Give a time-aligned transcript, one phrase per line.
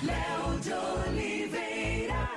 [0.00, 2.30] Léo de Oliveira.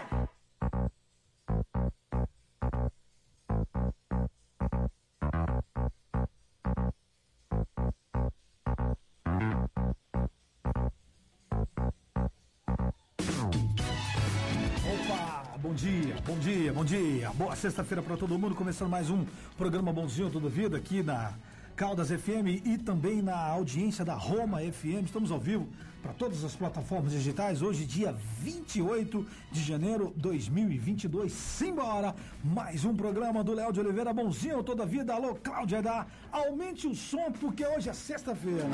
[14.83, 17.29] Opa, bom dia, bom dia, bom dia.
[17.33, 19.23] Boa sexta-feira para todo mundo, começando mais um
[19.55, 21.35] programa Bonzinho Toda Vida aqui na
[21.81, 25.03] Caldas FM e também na audiência da Roma FM.
[25.03, 25.67] Estamos ao vivo
[25.99, 27.63] para todas as plataformas digitais.
[27.63, 31.33] Hoje, dia 28 de janeiro de 2022.
[31.33, 32.13] Simbora!
[32.43, 35.15] Mais um programa do Léo de Oliveira Bonzinho Toda Vida.
[35.15, 38.69] Alô, Cláudia da Aumente o som porque hoje é sexta-feira.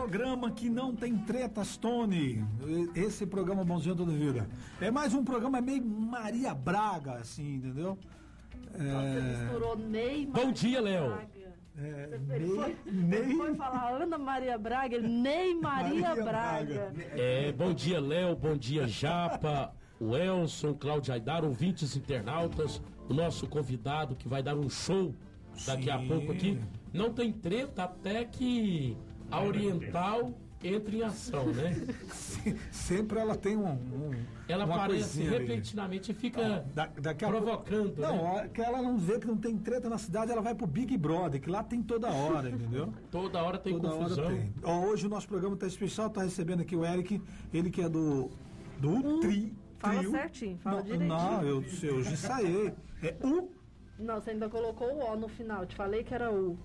[0.00, 2.42] Programa que não tem tretas, Tony.
[2.94, 4.48] Esse programa Bonzinho Toda Vida.
[4.80, 7.98] É mais um programa meio Maria Braga, assim, entendeu?
[8.72, 11.18] Você misturou Ney Bom Maria dia, Léo.
[11.76, 16.24] É, Ele Ney- foi, Ney- ele foi falar Ana Maria Braga, ele Ney Maria, Maria
[16.24, 16.74] Braga.
[16.94, 17.20] Braga.
[17.20, 23.46] É, bom dia, Léo, bom dia, Japa, o Elson, Cláudio Aidar, ouvintes internautas, o nosso
[23.46, 25.14] convidado que vai dar um show
[25.66, 26.08] daqui a Sim.
[26.08, 26.58] pouco aqui.
[26.92, 28.96] Não tem treta até que
[29.30, 31.74] a Oriental entre em ação, né?
[32.70, 33.66] Sempre ela tem um.
[33.70, 34.10] um
[34.46, 38.18] Ela uma aparece repentinamente e fica Da- daqui a provocando, Não, né?
[38.18, 40.66] a hora que ela não vê que não tem treta na cidade, ela vai pro
[40.66, 42.92] Big Brother, que lá tem toda hora, entendeu?
[43.10, 44.24] Toda hora tem toda confusão.
[44.26, 44.54] hora tem.
[44.62, 47.20] Ó, hoje o nosso programa tá especial, tá recebendo aqui o Eric,
[47.54, 48.30] ele que é do.
[48.78, 49.54] Do Tri.
[49.78, 50.10] Fala trio.
[50.10, 51.08] certinho, fala não, direitinho.
[51.08, 52.74] Não, eu, eu já ensaiei.
[53.02, 53.50] É U.
[53.98, 56.58] Não, você ainda colocou o O no final, te falei que era U.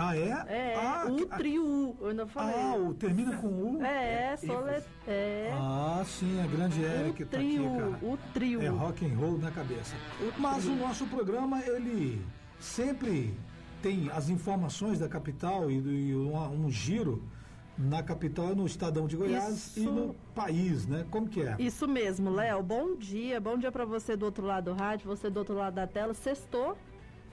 [0.00, 0.28] Ah, é?
[0.46, 2.54] É, ah, U que- trio U, eu ainda falei.
[2.56, 3.82] Ah, o termina com U?
[3.82, 4.80] É, sole...
[5.08, 5.50] é.
[5.52, 7.98] Ah, sim, a grande Eric o tá trio, aqui, cara.
[8.12, 8.62] o trio.
[8.62, 9.96] É rock and roll na cabeça.
[10.20, 10.74] O Mas trio.
[10.74, 12.24] o nosso programa, ele
[12.60, 13.34] sempre
[13.82, 16.36] tem as informações da capital e, do- e um,
[16.66, 17.20] um giro
[17.76, 19.80] na capital, no Estadão de Goiás Isso.
[19.80, 21.06] e no país, né?
[21.10, 21.54] Como que é?
[21.60, 22.60] Isso mesmo, Léo.
[22.62, 25.74] Bom dia, bom dia pra você do outro lado do rádio, você do outro lado
[25.74, 26.12] da tela.
[26.12, 26.76] Sextou,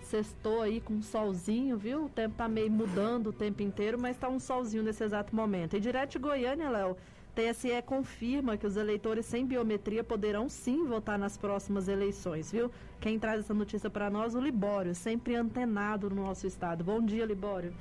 [0.05, 2.05] sextou aí com um solzinho, viu?
[2.05, 5.75] O tempo tá meio mudando o tempo inteiro, mas tá um solzinho nesse exato momento.
[5.75, 6.95] E direto de Goiânia, Léo,
[7.35, 12.71] TSE confirma que os eleitores sem biometria poderão sim votar nas próximas eleições, viu?
[12.99, 16.83] Quem traz essa notícia pra nós, o Libório, sempre antenado no nosso estado.
[16.83, 17.73] Bom dia, Libório.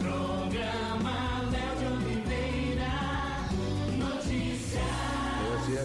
[0.00, 1.33] Programa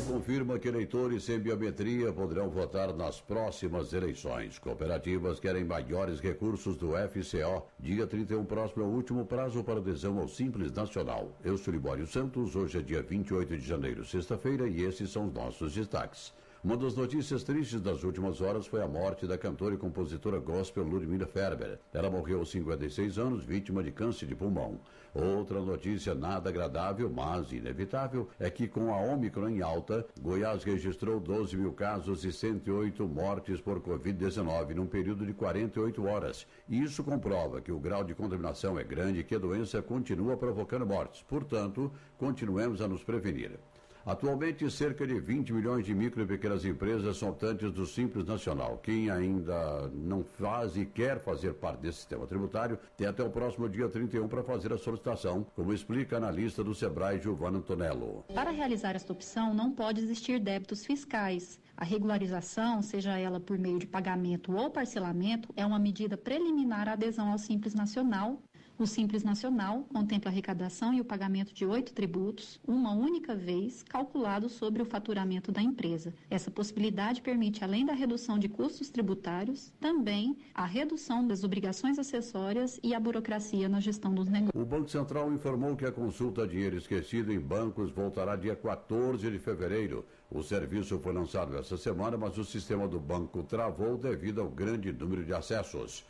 [0.09, 4.58] confirma que eleitores sem biometria poderão votar nas próximas eleições.
[4.58, 7.68] Cooperativas querem maiores recursos do FCO.
[7.80, 11.31] Dia 31 próximo é o último prazo para adesão ao Simples Nacional.
[11.46, 15.34] Eu sou Libório Santos, hoje é dia 28 de janeiro, sexta-feira, e esses são os
[15.34, 16.34] nossos destaques.
[16.62, 20.84] Uma das notícias tristes das últimas horas foi a morte da cantora e compositora gospel
[20.84, 21.80] Ludmilla Ferber.
[21.94, 24.78] Ela morreu aos 56 anos, vítima de câncer de pulmão.
[25.14, 31.18] Outra notícia nada agradável, mas inevitável, é que com a Ômicron em alta, Goiás registrou
[31.22, 36.46] 12 mil casos e 108 mortes por Covid-19 num período de 48 horas.
[36.68, 40.36] E isso comprova que o grau de contaminação é grande e que a doença continua
[40.36, 41.22] provocando mortes.
[41.22, 43.58] Portanto, continuemos a nos prevenir.
[44.06, 48.80] Atualmente, cerca de 20 milhões de micro e pequenas empresas são optantes do Simples Nacional.
[48.82, 53.68] Quem ainda não faz e quer fazer parte desse sistema tributário tem até o próximo
[53.68, 58.24] dia 31 para fazer a solicitação, como explica a analista do Sebrae, Giovanna Antonello.
[58.34, 61.60] Para realizar esta opção, não pode existir débitos fiscais.
[61.76, 66.94] A regularização, seja ela por meio de pagamento ou parcelamento, é uma medida preliminar à
[66.94, 68.42] adesão ao Simples Nacional.
[68.79, 73.84] O Simples Nacional contempla a arrecadação e o pagamento de oito tributos, uma única vez,
[73.84, 76.13] calculado sobre o faturamento da empresa.
[76.29, 82.79] Essa possibilidade permite, além da redução de custos tributários, também a redução das obrigações acessórias
[82.81, 84.56] e a burocracia na gestão dos negócios.
[84.56, 89.39] O Banco Central informou que a consulta dinheiro esquecido em bancos voltará dia 14 de
[89.39, 90.06] fevereiro.
[90.31, 94.94] O serviço foi lançado essa semana, mas o sistema do banco travou devido ao grande
[94.94, 96.06] número de acessos.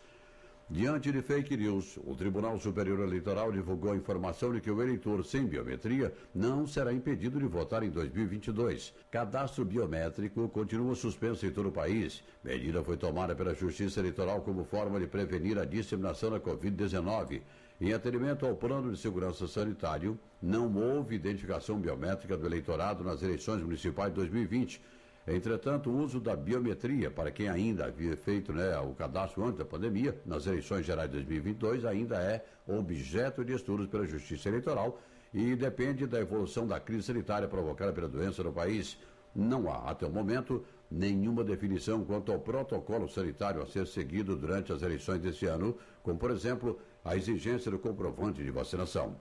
[0.72, 5.26] Diante de fake news, o Tribunal Superior Eleitoral divulgou a informação de que o eleitor
[5.26, 8.94] sem biometria não será impedido de votar em 2022.
[9.10, 12.24] Cadastro biométrico continua suspenso em todo o país.
[12.44, 17.42] Medida foi tomada pela Justiça Eleitoral como forma de prevenir a disseminação da Covid-19.
[17.82, 23.64] Em atendimento ao plano de segurança sanitário, não houve identificação biométrica do eleitorado nas eleições
[23.64, 24.80] municipais de 2020.
[25.28, 29.66] Entretanto, o uso da biometria para quem ainda havia feito né, o cadastro antes da
[29.66, 35.00] pandemia, nas eleições gerais de 2022, ainda é objeto de estudos pela Justiça Eleitoral
[35.34, 38.98] e depende da evolução da crise sanitária provocada pela doença no país.
[39.36, 44.74] Não há, até o momento, nenhuma definição quanto ao protocolo sanitário a ser seguido durante
[44.74, 49.16] as eleições deste ano, como, por exemplo, a exigência do comprovante de vacinação.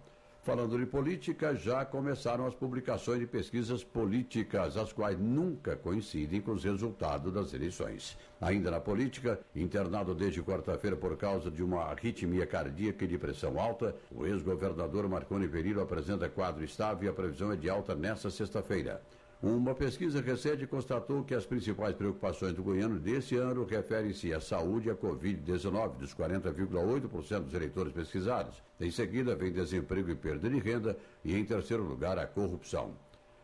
[0.49, 6.53] Falando de política, já começaram as publicações de pesquisas políticas, as quais nunca coincidem com
[6.53, 8.17] os resultados das eleições.
[8.41, 13.61] Ainda na política, internado desde quarta-feira por causa de uma arritmia cardíaca e de pressão
[13.61, 18.31] alta, o ex-governador Marconi Perillo apresenta quadro estável e a previsão é de alta nesta
[18.31, 19.03] sexta-feira.
[19.41, 24.89] Uma pesquisa recente constatou que as principais preocupações do goiano desse ano referem-se à saúde
[24.89, 28.61] e à Covid-19, dos 40,8% dos eleitores pesquisados.
[28.81, 32.97] Em seguida, vem desemprego e perda de renda, e em terceiro lugar, a corrupção.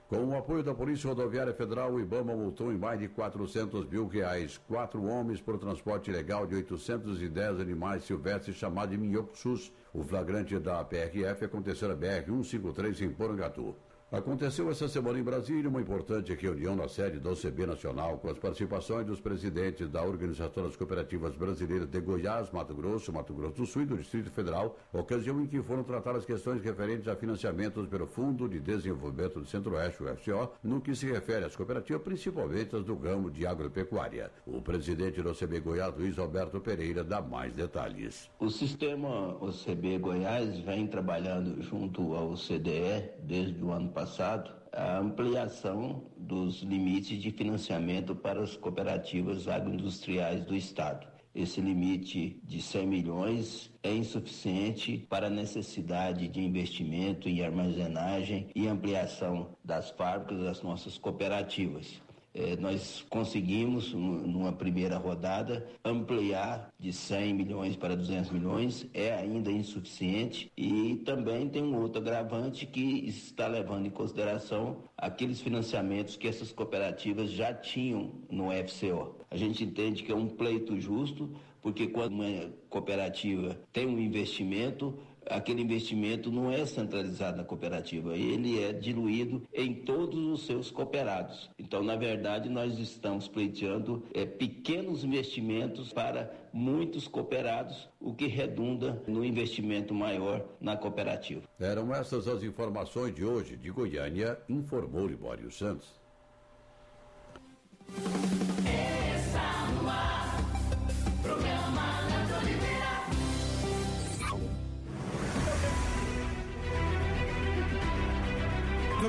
[0.08, 4.08] Com o apoio da Polícia Rodoviária Federal, o Ibama multou em mais de 400 mil
[4.08, 9.72] reais quatro homens por transporte ilegal de 810 animais silvestres chamados de minhocsus.
[9.92, 13.76] O flagrante da PRF aconteceu na BR-153 em Porangatu.
[14.16, 18.38] Aconteceu essa semana em Brasília uma importante reunião na sede da OCB Nacional com as
[18.38, 23.66] participações dos presidentes da Organização das Cooperativas Brasileiras de Goiás, Mato Grosso, Mato Grosso do
[23.66, 28.06] Sul e do Distrito Federal, ocasião em que foram tratadas questões referentes a financiamentos pelo
[28.06, 32.84] Fundo de Desenvolvimento do Centro-Oeste, o FCO, no que se refere às cooperativas, principalmente as
[32.84, 34.30] do ramo de agropecuária.
[34.46, 38.30] O presidente da OCB Goiás, Luiz Alberto Pereira, dá mais detalhes.
[38.38, 44.98] O sistema OCB Goiás vem trabalhando junto ao CDE desde o ano passado passado a
[44.98, 51.06] ampliação dos limites de financiamento para as cooperativas agroindustriais do Estado.
[51.34, 58.68] Esse limite de 100 milhões é insuficiente para a necessidade de investimento em armazenagem e
[58.68, 62.02] ampliação das fábricas das nossas cooperativas.
[62.34, 69.52] É, nós conseguimos, numa primeira rodada, ampliar de 100 milhões para 200 milhões, é ainda
[69.52, 76.26] insuficiente e também tem um outro agravante que está levando em consideração aqueles financiamentos que
[76.26, 79.14] essas cooperativas já tinham no FCO.
[79.30, 81.30] A gente entende que é um pleito justo,
[81.62, 84.98] porque quando uma cooperativa tem um investimento,
[85.28, 91.50] aquele investimento não é centralizado na cooperativa, ele é diluído em todos os seus cooperados.
[91.58, 99.02] Então, na verdade, nós estamos pleiteando é, pequenos investimentos para muitos cooperados, o que redunda
[99.06, 101.42] no investimento maior na cooperativa.
[101.58, 106.04] Eram essas as informações de hoje de Goiânia, informou Libório Santos.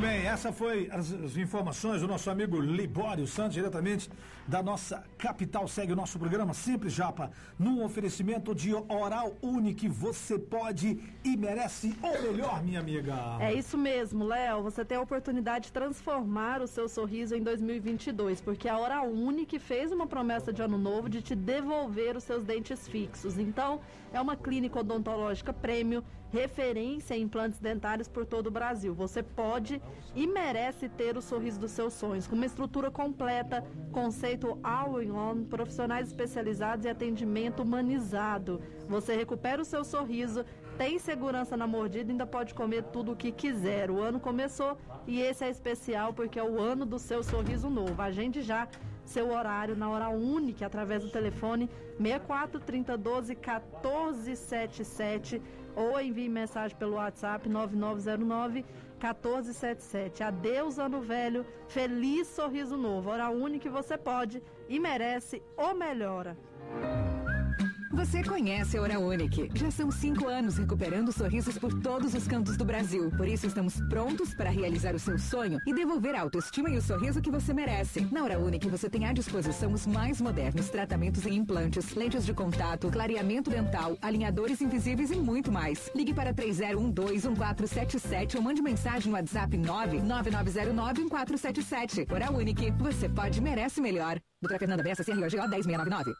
[0.05, 4.07] Bem, essa foi as, as, informações do nosso amigo Libório Santos, diretamente
[4.47, 5.67] da nossa capital.
[5.67, 9.87] Segue o nosso programa Simples Japa, num oferecimento de Oral Unique.
[9.87, 13.15] Você pode e merece o melhor, minha amiga.
[13.39, 14.61] É isso mesmo, Léo.
[14.61, 19.57] Você tem a oportunidade de transformar o seu sorriso em 2022, porque a Oral Unique
[19.57, 23.39] fez uma promessa de ano novo de te devolver os seus dentes fixos.
[23.39, 23.79] Então,
[24.13, 26.03] é uma clínica odontológica prêmio
[26.35, 28.93] referência em implantes dentários por todo o Brasil.
[28.93, 29.81] Você pode
[30.13, 36.09] e merece ter o sorriso dos seus sonhos, com uma estrutura completa, conceito all-in-one, profissionais
[36.09, 38.61] especializados e atendimento humanizado.
[38.89, 40.45] Você recupera o seu sorriso,
[40.77, 43.89] tem segurança na mordida e ainda pode comer tudo o que quiser.
[43.89, 44.77] O ano começou
[45.07, 48.01] e esse é especial porque é o ano do seu sorriso novo.
[48.01, 48.67] Agende já
[49.05, 55.41] seu horário na hora única através do telefone 64 30 12 14 77
[55.75, 58.65] ou envie mensagem pelo WhatsApp 9909
[58.99, 60.23] 1477.
[60.23, 61.45] Adeus, ano velho.
[61.67, 63.09] Feliz sorriso novo.
[63.09, 66.37] Hora única que você pode e merece o melhora.
[67.95, 69.49] Você conhece a Hora Unique.
[69.55, 73.09] Já são cinco anos recuperando sorrisos por todos os cantos do Brasil.
[73.15, 76.81] Por isso estamos prontos para realizar o seu sonho e devolver a autoestima e o
[76.81, 78.05] sorriso que você merece.
[78.11, 82.33] Na Hora Unique você tem à disposição os mais modernos tratamentos em implantes, lentes de
[82.33, 85.89] contato, clareamento dental, alinhadores invisíveis e muito mais.
[85.95, 92.11] Ligue para 30121477 ou mande mensagem no WhatsApp 999091477.
[92.11, 92.25] Hora.
[92.79, 94.19] Você pode merece melhor.
[94.41, 96.11] Doutora Fernanda Bessa, CROGO 10699.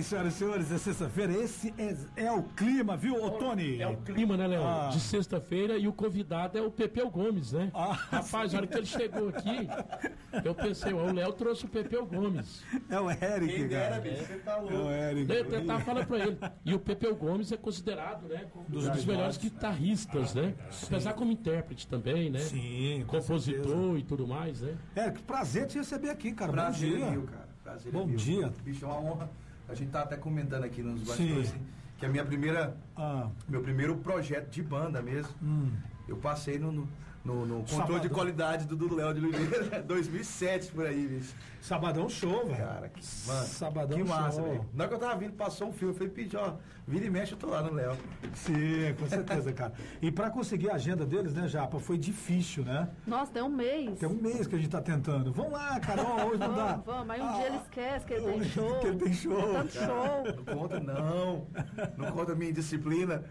[0.00, 3.80] Bem, senhoras e senhores, é sexta-feira, esse é, é o clima, viu, ô Tony?
[3.80, 4.64] É o clima, né, Léo?
[4.64, 4.88] Ah.
[4.92, 7.70] De sexta-feira e o convidado é o Pepeu Gomes, né?
[7.74, 9.68] Ah, Rapaz, na hora que ele chegou aqui,
[10.44, 12.64] eu pensei, ó, o Léo trouxe o Pepeu Gomes.
[12.88, 13.96] É o Eric, cara.
[13.96, 15.32] É o Eric.
[15.32, 16.38] Eu tentava falar pra ele.
[16.64, 20.54] E o Pepeu Gomes é considerado, né, como um dos, melhores guitarristas, né?
[20.82, 22.38] Apesar como intérprete também, né?
[22.40, 24.76] Sim, com Compositor e tudo mais, né?
[24.96, 26.52] Eric, prazer te receber aqui, cara.
[26.52, 27.06] Prazer Bom dia.
[27.06, 27.48] é meu, cara.
[27.62, 28.16] Prazer Bom é meu.
[28.16, 28.52] dia.
[28.64, 29.30] Bicho, é uma honra.
[29.70, 31.54] A gente tá até comentando aqui nos bastidores, Sim.
[31.54, 31.66] assim,
[31.98, 35.32] que a minha primeira, Ah, meu primeiro projeto de banda mesmo,
[36.08, 36.88] eu passei no, no,
[37.24, 38.00] no- no controle Sabadão.
[38.00, 41.34] de qualidade do Dudu Léo de Oliveira, 2007 por aí, bicho.
[41.60, 42.56] sabadão show, velho.
[42.58, 44.48] Cara, que, mano, Sabadão que massa, show.
[44.50, 44.66] velho.
[44.74, 46.54] Na hora que eu tava vindo, passou um filme, eu falei, ó,
[46.90, 47.96] vira e mexe, eu tô lá no Léo.
[48.34, 49.72] Sim, com certeza, cara.
[50.02, 52.88] E pra conseguir a agenda deles, né, Japa, foi difícil, né?
[53.06, 53.98] Nossa, tem um mês.
[53.98, 55.32] Tem um mês que a gente tá tentando.
[55.32, 56.66] Vamos lá, Carol, hoje não dá.
[56.72, 57.10] Vamos, vamos.
[57.10, 58.78] Aí um Ah, dia ele esquece que ele tem show.
[58.80, 59.52] que ele tem show.
[59.52, 60.24] Tanto show.
[60.46, 61.46] Não conta, não.
[61.96, 63.24] Não conta a minha indisciplina.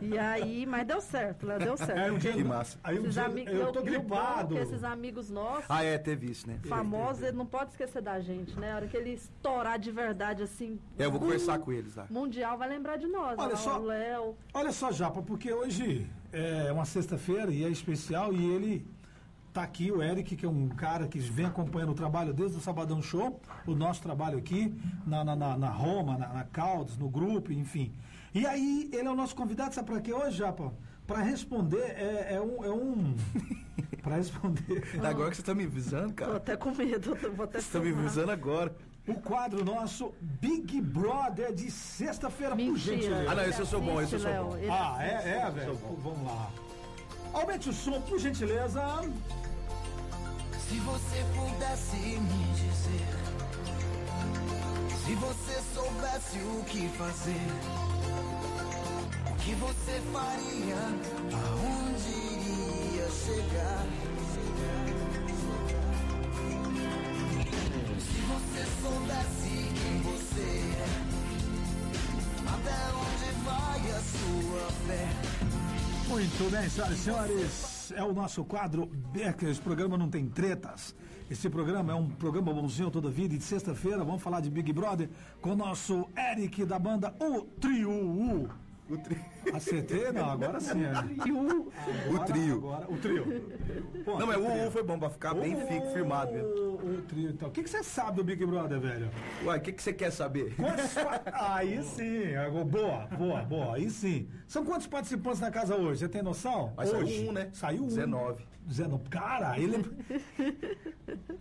[0.00, 1.98] E aí, mas deu certo, Léo, deu certo.
[1.98, 2.78] Aí um dia, Que massa.
[2.84, 4.54] Aí um dia amigos, eu tô bom é gripado.
[4.54, 6.60] que esses amigos nossos, Ah, é, teve isso, né?
[6.68, 8.72] famosos, ele não pode esquecer da gente, né?
[8.72, 10.78] A hora que ele estourar de verdade, assim.
[10.98, 12.06] É, eu vou bum, conversar com eles lá.
[12.10, 13.38] Mundial vai lembrar de nós.
[13.38, 13.78] Olha lá, só.
[13.80, 14.36] O Léo.
[14.54, 18.86] Olha só, Japa, porque hoje é uma sexta-feira e é especial e ele
[19.52, 22.60] tá aqui, o Eric, que é um cara que vem acompanhando o trabalho desde o
[22.60, 24.72] Sabadão Show, o nosso trabalho aqui,
[25.04, 27.92] na, na, na- na Roma, na, na Caldas, no grupo, enfim.
[28.32, 30.72] E aí, ele é o nosso convidado, sabe para quê hoje, Japa?
[31.04, 32.64] Para responder, é, é um.
[32.64, 33.16] É um
[34.04, 34.84] para responder.
[35.04, 36.36] Agora que você tá me avisando, Tô cara.
[36.36, 38.72] até com medo, vou até Você tá me avisando agora.
[39.08, 43.30] O quadro nosso Big Brother de sexta-feira, por gentileza.
[43.30, 44.56] Ah, não, esse eu sou bom, esse eu sou bom.
[44.56, 45.74] ele Ah, é, é, velho.
[45.74, 46.50] Vamos lá.
[47.32, 48.82] Aumente o som, por gentileza.
[50.68, 53.08] Se você pudesse me dizer,
[55.04, 57.46] se você soubesse o que fazer,
[59.28, 60.76] o que você faria,
[61.32, 63.86] aonde iria chegar?
[72.70, 75.08] Até onde vai a sua fé?
[76.08, 78.90] Muito bem, senhoras e senhores, é o nosso quadro.
[79.42, 80.94] Esse programa não tem tretas.
[81.30, 83.34] Esse programa é um programa bonzinho toda vida.
[83.34, 85.08] E de sexta-feira vamos falar de Big Brother
[85.40, 88.48] com o nosso Eric da banda O Trio U.
[88.90, 89.16] O tri...
[89.54, 90.10] Acertei?
[90.12, 90.82] Não, agora sim.
[90.82, 91.30] Eric.
[91.32, 91.60] O
[92.10, 92.56] Agora- trio.
[92.56, 93.24] Agora, o trio.
[94.04, 94.66] Pô, Não, mas o o trio.
[94.66, 96.48] U foi bom pra ficar bem O- fico, firmado mesmo.
[96.48, 97.48] O, o trio, então.
[97.48, 99.08] O que, que você sabe do Big Brother, velho?
[99.44, 100.54] Uai, o que, que você quer saber?
[100.56, 102.22] Pa- Aí sim,
[102.68, 104.28] boa, boa, boa, aí sim.
[104.48, 106.00] São quantos participantes na casa hoje?
[106.00, 106.72] Você tem noção?
[106.76, 107.28] Mas saiu Hoje?
[107.28, 107.48] um, né?
[107.52, 107.88] Saiu um.
[107.88, 108.44] 19.
[108.66, 109.08] 19.
[109.08, 109.84] Cara, ele.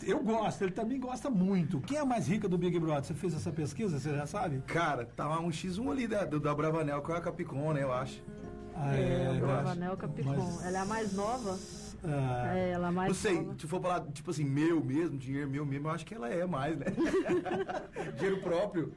[0.05, 1.79] É- Eu gosto, ele também gosta muito.
[1.81, 3.03] Quem é a mais rica do Big Brother?
[3.03, 4.61] Você fez essa pesquisa, você já sabe?
[4.67, 8.21] Cara, tava um X1 ali da, do, da Bravanel com a Capicon, né, eu acho.
[8.75, 9.39] Ah, É, eu acho.
[9.41, 10.29] Bravanel Capicon.
[10.35, 11.57] Mas- Ela é a mais nova.
[12.03, 13.55] Ah, É, ela mais Não sei, nova.
[13.59, 16.45] se for falar, tipo assim, meu mesmo, dinheiro meu mesmo, eu acho que ela é
[16.45, 16.85] mais, né?
[18.17, 18.93] dinheiro próprio.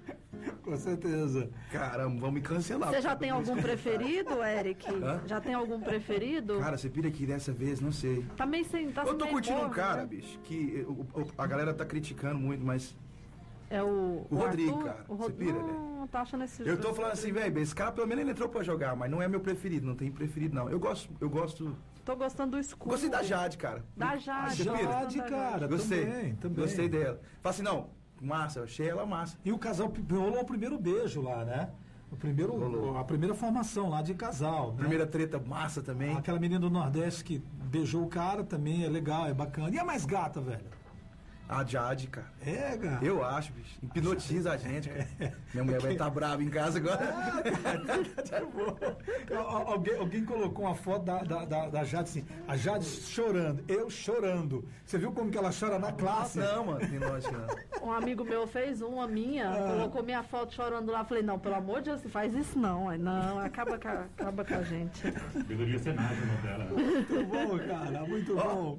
[0.62, 1.50] com certeza.
[1.71, 2.90] Caramba, vão me cancelar.
[2.90, 3.62] Você já tem algum disso.
[3.66, 4.87] preferido, Eric?
[4.92, 5.21] Hã?
[5.26, 6.59] Já tem algum preferido?
[6.59, 8.25] Cara, você pira aqui dessa vez, não sei.
[8.37, 8.90] Tá meio sem.
[8.92, 10.06] Tá Eu tô curtindo um cara, né?
[10.06, 12.97] bicho, que o- o- a galera tá criticando muito, mas
[13.71, 14.26] É o.
[14.30, 14.85] O Rodrigo, Arthur?
[14.85, 15.04] cara.
[15.09, 15.38] O Você Rod...
[15.38, 18.30] pira, Não, tá achando esse eu tô falando assim, velho, esse cara pelo menos ele
[18.32, 20.68] entrou pra jogar, mas não é meu preferido, não tem preferido não.
[20.68, 22.90] Eu gosto, eu gosto, Tô gostando do escuro.
[22.90, 23.85] gostei da Jade, cara.
[23.97, 24.62] Da Jade.
[24.64, 25.68] Jade, da cara.
[25.68, 26.64] Gostei, também, também.
[26.64, 27.21] gostei dela.
[27.40, 27.90] Fala assim, não,
[28.21, 29.37] massa, eu achei ela massa.
[29.44, 31.71] E o casal rolou o primeiro beijo lá, né?
[32.11, 32.99] O primeiro, Rolou.
[32.99, 34.73] a primeira formação lá de casal.
[34.73, 34.78] né?
[34.80, 36.14] Primeira treta massa também.
[36.14, 39.71] Aquela menina do Nordeste que beijou o cara também é legal, é bacana.
[39.71, 40.61] E a mais gata, velho?
[41.54, 42.26] A Jade, cara.
[42.47, 42.99] É, cara.
[43.04, 43.78] Eu acho, bicho.
[43.82, 45.37] Hipnotiza a gente, cara.
[45.52, 47.02] Minha mulher vai estar brava em casa agora.
[49.35, 52.85] Al- al- alguém, alguém colocou uma foto da, da, da, da Jade assim, a Jade
[52.85, 54.64] chorando, eu chorando.
[54.85, 56.38] Você viu como que ela chora na classe?
[56.38, 57.88] Não, mano, tem lógica não.
[57.88, 59.73] Um amigo meu fez uma minha, Ah.
[59.73, 61.04] colocou minha foto chorando lá.
[61.04, 62.88] Falei, não, pelo amor de Deus, faz isso não.
[62.88, 65.02] Aí, não, acaba com, a, acaba com a gente.
[65.47, 66.64] Deveria ser nada o nome dela.
[66.64, 68.78] Muito bom, cara, muito bom.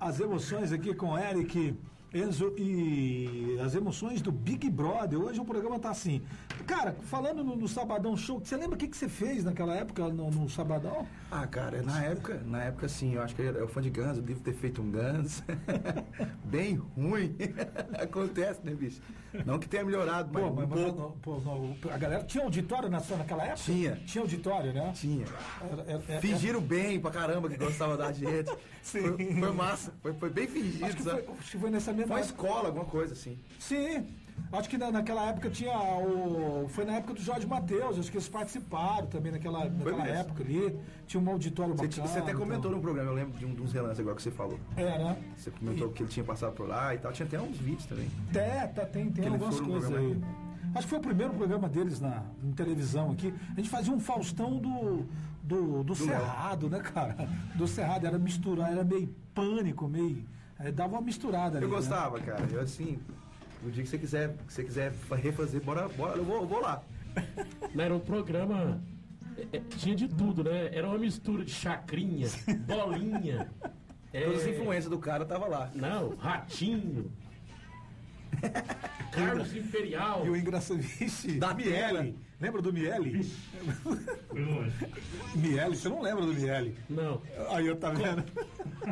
[0.00, 1.76] As emoções aqui com Eric,
[2.14, 5.18] Enzo e as emoções do Big Brother.
[5.20, 6.22] Hoje o programa tá assim.
[6.64, 10.08] Cara, falando no, no Sabadão Show, você lembra o que, que você fez naquela época
[10.08, 11.06] no, no Sabadão?
[11.28, 14.16] Ah, cara, na época, na época sim, eu acho que eu era fã de Guns,
[14.18, 15.42] eu devo ter feito um Guns.
[16.44, 17.34] Bem ruim.
[18.00, 19.00] Acontece, né, bicho?
[19.44, 21.00] Não que tenha melhorado, mas Pô, um mas, mas pouco.
[21.00, 23.56] não, pô, não, a galera tinha auditório nessa, naquela época?
[23.64, 23.96] Tinha.
[24.06, 24.92] Tinha auditório, né?
[24.94, 25.26] Tinha.
[25.60, 28.54] Era- era- era- Fingiram bem pra caramba que gostava da gente.
[28.80, 29.00] Sim.
[29.16, 29.92] Foi, foi massa.
[30.00, 31.22] Foi, foi bem fingido, Acho que, sabe?
[31.22, 33.38] foi, acho que foi nessa mesma uma escola, alguma coisa assim.
[33.58, 34.06] Sim.
[34.52, 36.66] Acho que na- naquela época tinha o.
[36.68, 40.76] Foi na época do Jorge Matheus, acho que eles participaram também naquela, naquela época ali.
[41.06, 42.08] Tinha um auditório Você, bacana.
[42.08, 42.70] você até comentou então.
[42.72, 44.58] no programa, eu lembro de um dos relances agora que você falou.
[44.76, 45.16] É, né?
[45.36, 47.12] Você comentou que ele tinha passado por lá e tal.
[47.12, 48.10] Tinha até uns vídeos também.
[48.34, 49.98] É, tá, tem, tem Que algumas coisas aí.
[50.14, 50.44] programa
[50.74, 53.32] Acho que foi o primeiro programa deles na em televisão aqui.
[53.52, 55.06] A gente fazia um Faustão do,
[55.40, 57.28] do, do, Cerrado, né, cara?
[57.54, 60.24] Do Cerrado, era misturar, era meio pânico, meio.
[60.58, 61.66] É, dava uma misturada ali.
[61.66, 61.76] Eu né?
[61.76, 62.46] gostava, cara.
[62.50, 62.98] Eu assim,
[63.62, 64.92] no dia que você quiser, que você quiser
[65.22, 66.82] refazer, bora, bora, eu vou, eu vou lá.
[67.74, 68.80] Não, Era um programa.
[69.52, 70.70] é, é, tinha de tudo, né?
[70.72, 72.28] Era uma mistura de chacrinha,
[72.66, 73.50] bolinha.
[74.12, 75.70] é, Todas as influências do cara tava lá.
[75.74, 77.10] Não, ratinho.
[79.12, 80.26] Carlos Imperial.
[80.26, 82.16] E o engraçado, vixe, Da Miele.
[82.40, 83.22] Lembra do Miele?
[84.28, 84.72] Foi longe.
[85.36, 86.76] Miele, você não lembra do Miele?
[86.90, 87.20] Não.
[87.50, 88.24] Aí eu tá vendo?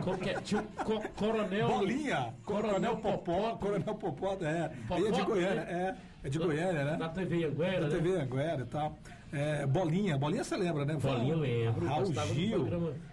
[0.03, 0.41] Qual que é?
[0.41, 1.69] Tinha o co- Coronel.
[1.69, 4.71] Bolinha, Coronel Popó, Coronel Popó, é.
[4.91, 5.97] Aí é de Popó, Goiânia, né?
[5.99, 6.13] é.
[6.27, 6.97] É de Goiânia, né?
[6.97, 7.95] Na TV Anguera, Da né?
[7.97, 8.97] TV Anguera e tal.
[9.33, 10.95] É, bolinha, Bolinha você lembra, né?
[10.95, 12.69] Bolinha eu lembro, Raul Gil,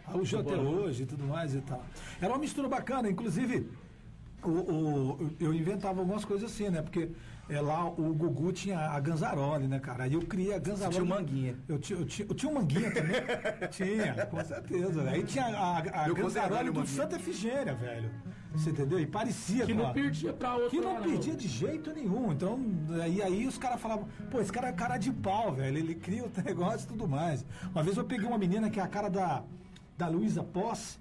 [0.06, 0.70] Raul Gil até Bolinha.
[0.78, 1.84] hoje e tudo mais e tal.
[2.22, 3.68] Era uma mistura bacana, inclusive
[4.44, 6.82] o, o- eu inventava algumas coisas assim, né?
[6.82, 7.10] Porque
[7.50, 10.04] é, lá o Gugu tinha a Ganzaroli, né, cara?
[10.04, 10.94] Aí eu criei a Ganzaroli.
[10.96, 11.56] tinha o Manguinha.
[11.68, 13.16] Eu tinha, eu tinha, eu tinha o Manguinha também.
[13.72, 15.04] tinha, com certeza.
[15.10, 16.86] Aí tinha a, a Eu Ganzaroli do.
[16.88, 18.12] Santa Efigênia, velho.
[18.54, 19.00] Você entendeu?
[19.00, 20.70] E parecia Que com não perdia pra outra.
[20.72, 22.32] que não perdia de jeito nenhum.
[22.32, 22.60] Então,
[23.02, 25.78] aí, aí os caras falavam, pô, esse cara é cara de pau, velho.
[25.78, 27.46] Ele cria o negócio e tudo mais.
[27.72, 29.44] Uma vez eu peguei uma menina que é a cara da,
[29.98, 31.00] da Luísa Pós.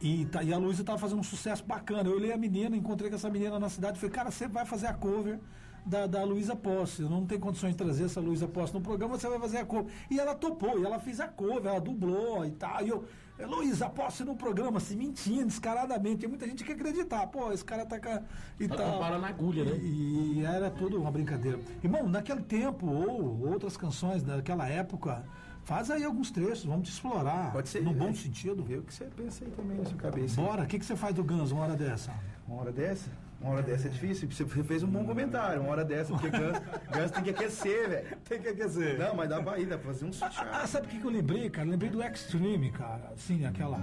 [0.00, 2.08] E, tá- e a Luísa tava fazendo um sucesso bacana.
[2.08, 4.64] Eu olhei a menina, encontrei com essa menina na cidade e falei, cara, você vai
[4.64, 5.38] fazer a cover
[5.84, 7.02] da, da Luísa Posse.
[7.02, 9.64] Eu não tenho condições de trazer essa Luísa Posse no programa, você vai fazer a
[9.64, 9.92] cover.
[10.10, 12.82] E ela topou, e ela fez a cover, ela dublou e tal.
[12.82, 13.04] E eu,
[13.38, 16.20] "É, Luísa Posse no programa, assim, mentindo, descaradamente.
[16.20, 18.22] Tem muita gente que acreditar, pô, esse cara tá com a-
[18.58, 18.98] e Tá tal.
[19.00, 19.76] bala na agulha, né?
[19.82, 21.58] E, e era tudo uma brincadeira.
[21.84, 25.24] Irmão, naquele tempo, ou outras canções daquela época,
[25.64, 27.52] faz aí alguns trechos, vamos te explorar.
[27.52, 27.82] Pode ser.
[27.82, 28.14] No bom é.
[28.14, 28.62] sentido.
[28.62, 30.40] Vê o que você pensa aí também na sua cabeça.
[30.40, 32.12] Bora, o que, que você faz do Guns uma hora dessa?
[32.46, 33.10] Uma hora dessa?
[33.40, 34.30] Uma hora dessa é difícil.
[34.30, 35.62] Você fez um bom comentário.
[35.62, 38.18] Uma hora dessa, porque Gans, Gans tem que aquecer, velho.
[38.28, 38.98] Tem que aquecer.
[38.98, 40.46] Não, mas dá pra ir, dá pra fazer um sutiã.
[40.52, 41.66] Ah, sabe o que, que eu lembrei, cara?
[41.66, 43.12] Eu lembrei do Extreme, cara.
[43.14, 43.80] Assim, aquela.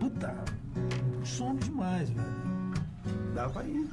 [0.00, 0.34] Puta,
[1.24, 2.26] some demais, velho.
[3.34, 3.86] Dá pra ir.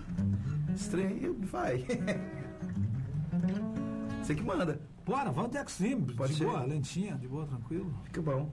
[0.74, 1.86] Estranho, vai.
[4.24, 4.80] Você que manda.
[5.06, 6.14] Bora, vamos do Extreme.
[6.14, 6.46] Pode de ser.
[6.46, 7.94] boa, lentinha, de boa, tranquilo.
[8.06, 8.52] Fica bom.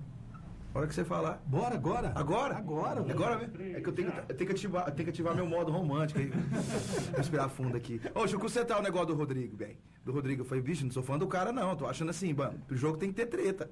[0.75, 1.43] Hora que você falar.
[1.47, 2.13] Bora, agora.
[2.15, 2.57] Agora?
[2.57, 3.15] Agora, velho.
[3.15, 3.77] Agora mesmo?
[3.77, 5.73] É que eu tenho, que- eu tenho que ativar, eu tenho que ativar meu modo
[5.73, 6.31] romântico aí.
[7.17, 8.01] Respirar fundo aqui.
[8.15, 9.79] Ô, deixa eu consertar o negócio do Rodrigo, bem.
[10.05, 11.75] Do Rodrigo, eu falei, bicho, não sou fã do cara, não.
[11.75, 13.71] Tô achando assim, mano, o jogo tem que ter treta.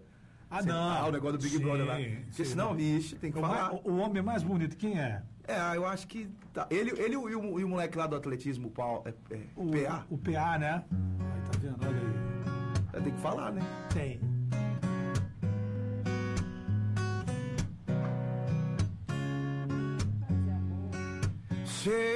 [0.50, 0.90] Ah, Você- não.
[0.90, 1.94] Ah, o negócio do Big Sim, Brother lá.
[1.96, 2.44] Porque sim.
[2.44, 3.74] senão, bicho, tem que O, falar.
[3.74, 5.22] o- o homem mais bonito, quem é?
[5.46, 6.28] É, eu acho que.
[6.52, 6.66] Tá.
[6.70, 9.02] Ele, ele e, o, e o moleque lá do atletismo, o Paulo.
[9.06, 10.04] É, é, O PA.
[10.10, 10.84] O PA, né?
[10.90, 11.76] Aí, tá vendo?
[11.86, 11.95] Olha
[13.16, 13.62] que falar, né?
[13.92, 14.20] Tem.
[21.64, 22.15] Say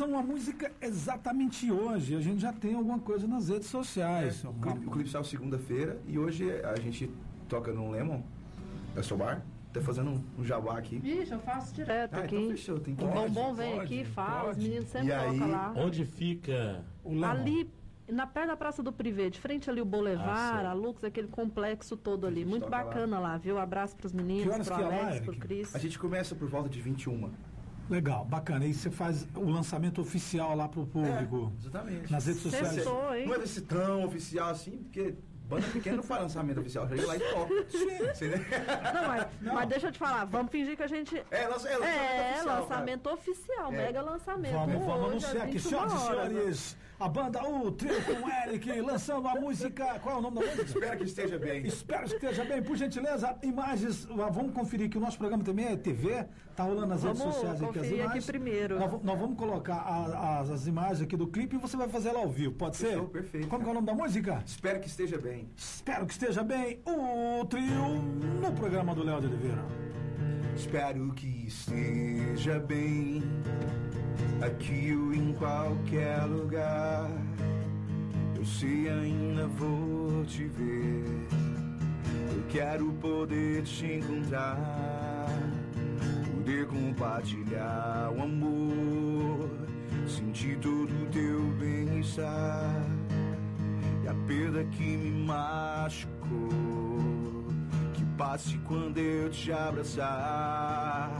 [0.00, 2.16] Lançando uma música exatamente hoje.
[2.16, 4.42] A gente já tem alguma coisa nas redes sociais.
[4.44, 7.10] O clipe, o clipe saiu segunda-feira e hoje a gente
[7.48, 8.22] toca no Lemon,
[8.96, 9.42] é o seu bar.
[9.74, 10.96] Tá fazendo um, um jabá aqui.
[11.04, 12.34] Ixi, eu faço direto Ah, aqui.
[12.34, 15.26] então fechou, tem que O bombom vem pode, aqui, fala, os meninos sempre E aí,
[15.26, 15.72] colocam lá.
[15.76, 16.82] Onde fica.
[17.04, 17.26] O Lemon.
[17.26, 17.70] Ali,
[18.08, 20.66] na perto da Praça do Privé, de frente ali o Ah, Boulevard, sei.
[20.66, 22.44] a Lux, aquele complexo todo ali.
[22.44, 22.84] Muito toca lá.
[22.84, 23.58] bacana lá, viu?
[23.58, 25.24] Abraço pros Que meninos, horas pro que é lá, Alex, Eric?
[25.26, 25.74] pro Cris.
[25.76, 27.30] A gente começa por volta de 21.
[27.90, 28.64] Legal, bacana.
[28.64, 31.52] E você faz o lançamento oficial lá pro público.
[31.56, 32.12] É, exatamente.
[32.12, 32.68] Nas redes sociais.
[32.68, 33.26] Sextou, hein?
[33.26, 35.14] Não é desse tão oficial assim, porque
[35.48, 37.52] Banda pequena não faz lançamento oficial, chega lá e toca.
[38.20, 38.92] Né?
[38.94, 41.20] Não, mas, mas deixa eu te falar, vamos fingir que a gente.
[41.28, 43.76] É, lança- é lançamento É, oficial, lançamento oficial, É.
[43.76, 44.52] mega lançamento.
[44.52, 46.28] Vamos, vamos anunciar aqui, 21 senhoras e horas.
[46.28, 46.76] senhores.
[47.00, 49.98] A banda U, trio com Eric, lançando a música.
[50.00, 50.62] Qual é o nome da música?
[50.64, 51.66] Espero que esteja bem.
[51.66, 52.62] Espero que esteja bem.
[52.62, 54.06] Por gentileza, imagens.
[54.10, 56.26] ah, Vamos conferir que o nosso programa também é TV.
[56.54, 58.26] Tá rolando nas redes Vamos sociais aqui as conferir aqui imagens.
[58.26, 58.78] primeiro.
[58.78, 62.10] Nós, nós vamos colocar a- as, as imagens aqui do clipe e você vai fazer
[62.10, 62.52] ela ao vivo.
[62.52, 62.88] Pode ser?
[62.88, 64.42] Fechou, perfeito, Como é o nome da música?
[64.44, 65.48] Espero que esteja bem.
[65.56, 66.82] Espero que esteja bem.
[66.84, 67.94] O trio
[68.42, 69.64] no programa do Léo de Oliveira.
[70.54, 73.22] Espero que esteja bem
[74.42, 77.10] aqui ou em qualquer lugar.
[78.34, 81.04] Eu sei ainda vou te ver.
[82.32, 85.28] Eu quero poder te encontrar,
[86.34, 89.50] poder compartilhar o amor,
[90.06, 92.82] sentir todo o teu bem-estar
[94.02, 96.98] e a perda que me machucou.
[97.92, 101.10] Que passe quando eu te abraçar.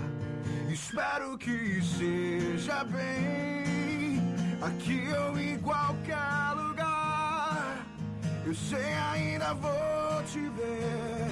[0.70, 4.20] Espero que seja bem
[4.60, 7.86] aqui ou em qualquer lugar.
[8.44, 11.30] Eu sei ainda vou te ver.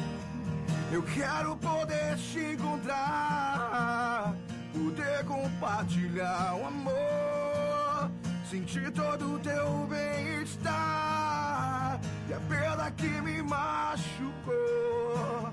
[0.90, 4.35] Eu quero poder te encontrar,
[4.72, 8.11] poder compartilhar o amor,
[8.50, 15.48] sentir todo o teu bem-estar e a perda que me machucou.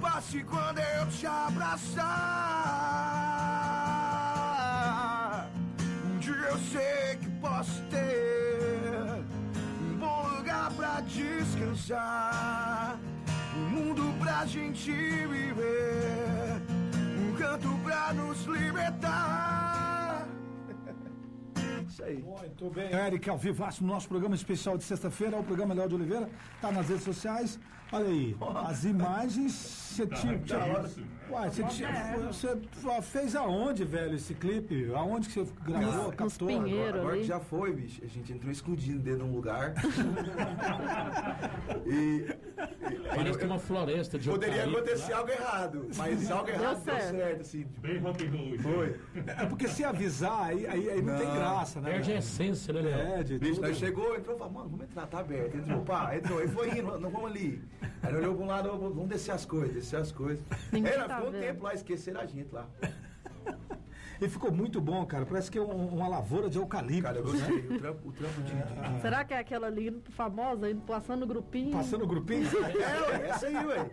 [0.00, 2.06] Passe quando eu te abraçar.
[6.06, 9.24] Um dia eu sei que posso ter
[9.82, 12.96] um bom lugar pra descansar.
[13.56, 16.62] Um mundo pra gente viver.
[17.18, 19.27] Um canto pra nos libertar.
[21.98, 22.22] Isso aí.
[22.22, 22.92] Muito bem.
[22.92, 26.28] Eric, ao vivaço no nosso programa especial de sexta-feira, o programa Léo de Oliveira,
[26.60, 27.58] tá nas redes sociais.
[27.90, 30.38] Olha aí, as imagens, você tinha.
[30.38, 31.02] que é isso?
[31.30, 32.56] Uai, você, tinha- você
[33.02, 34.92] fez aonde, velho, esse clipe?
[34.94, 36.48] Aonde que você gravou, Nos captou?
[36.50, 37.20] Agora, agora ali.
[37.22, 38.02] que já foi, bicho.
[38.04, 39.72] A gente entrou escondido dentro de um lugar.
[41.86, 42.26] e
[43.08, 45.18] Parece que tem uma floresta de poderia acontecer lá.
[45.18, 45.88] algo errado.
[45.96, 47.10] Mas algo errado deu certo.
[47.16, 47.66] certo, assim.
[47.80, 48.58] Bem rock and roll.
[48.58, 49.00] Foi.
[49.26, 51.34] É porque se avisar, aí, aí, aí não, tem Não.
[51.36, 51.87] graça, né?
[51.92, 52.98] Perde a essência, né, Léo?
[53.18, 53.68] É, de Bicho, tudo.
[53.68, 55.56] nós chegou, entrou e falou, mano, vamos entrar, tá aberto.
[55.56, 56.38] Entrou, pá, entrou.
[56.38, 57.62] Aí foi indo, não vamos ali.
[58.02, 60.44] Aí ele olhou pra um lado, "Ô, vamos descer as coisas, descer as coisas.
[60.72, 62.68] Ninguém Aí nós tá ficou um tempo lá, esqueceram a gente lá.
[64.20, 65.24] E ficou muito bom, cara.
[65.24, 67.02] Parece que é um- uma lavoura de eucalipto.
[67.04, 67.30] Cara, eu né?
[67.30, 67.58] gostei.
[67.76, 68.52] O trampo, o trampo de...
[68.52, 71.70] de- Será que é aquela ali famosa, indo passando grupinho?
[71.70, 72.44] Passando grupinho.
[72.48, 73.90] É, ué, essa aí, ué.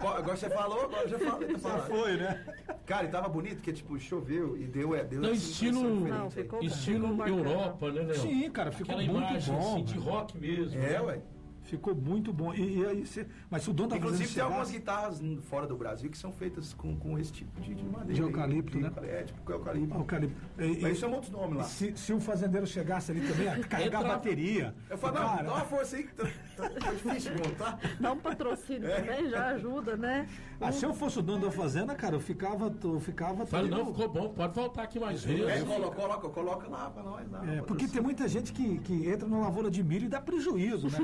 [0.00, 1.54] Agora você falou, agora já falei.
[1.56, 2.44] Tá Já foi, né?
[2.84, 6.30] Cara, e tava bonito, porque tipo, choveu e deu, é, deu Não, essa estilo- Não,
[6.30, 7.38] ficou Estilo ficou bacana.
[7.50, 8.14] Europa, né, Léo?
[8.16, 9.72] Sim, cara, ficou Aquela muito imagem bom.
[9.74, 10.78] assim, de rock mesmo.
[10.82, 11.00] É, né?
[11.00, 11.18] ué.
[11.64, 12.52] Ficou muito bom.
[12.52, 13.26] E, e aí, você...
[13.50, 16.74] Mas o dono tá Inclusive fazendo tem algumas guitarras fora do Brasil que são feitas
[16.74, 18.12] com, com esse tipo de, de madeira.
[18.14, 18.26] De aí.
[18.28, 18.92] eucalipto, né?
[19.02, 19.94] É, tipo eucalipto.
[19.94, 20.36] Ah, o Calipto.
[20.58, 21.64] E- Mas chama outros nomes lá.
[21.64, 24.74] se, se o fazendeiro chegasse ali também, a carregar a bateria.
[24.90, 26.24] Eu falo, não, cara, dá uma força aí que tá,
[26.56, 27.80] tá, tá difícil montar.
[27.98, 29.00] Dá um patrocínio É.
[29.00, 30.28] também, já ajuda, né?
[30.68, 32.74] Ah, se eu fosse o dono da fazenda, cara, eu ficava.
[32.82, 35.46] Eu ficava Fala, não, ficou bom, pode voltar aqui mais vezes.
[35.46, 37.30] É, coloca, coloca, coloca lá pra nós.
[37.30, 40.20] Lá, É, porque tem muita gente que, que entra na lavoura de milho e dá
[40.20, 41.00] prejuízo, né?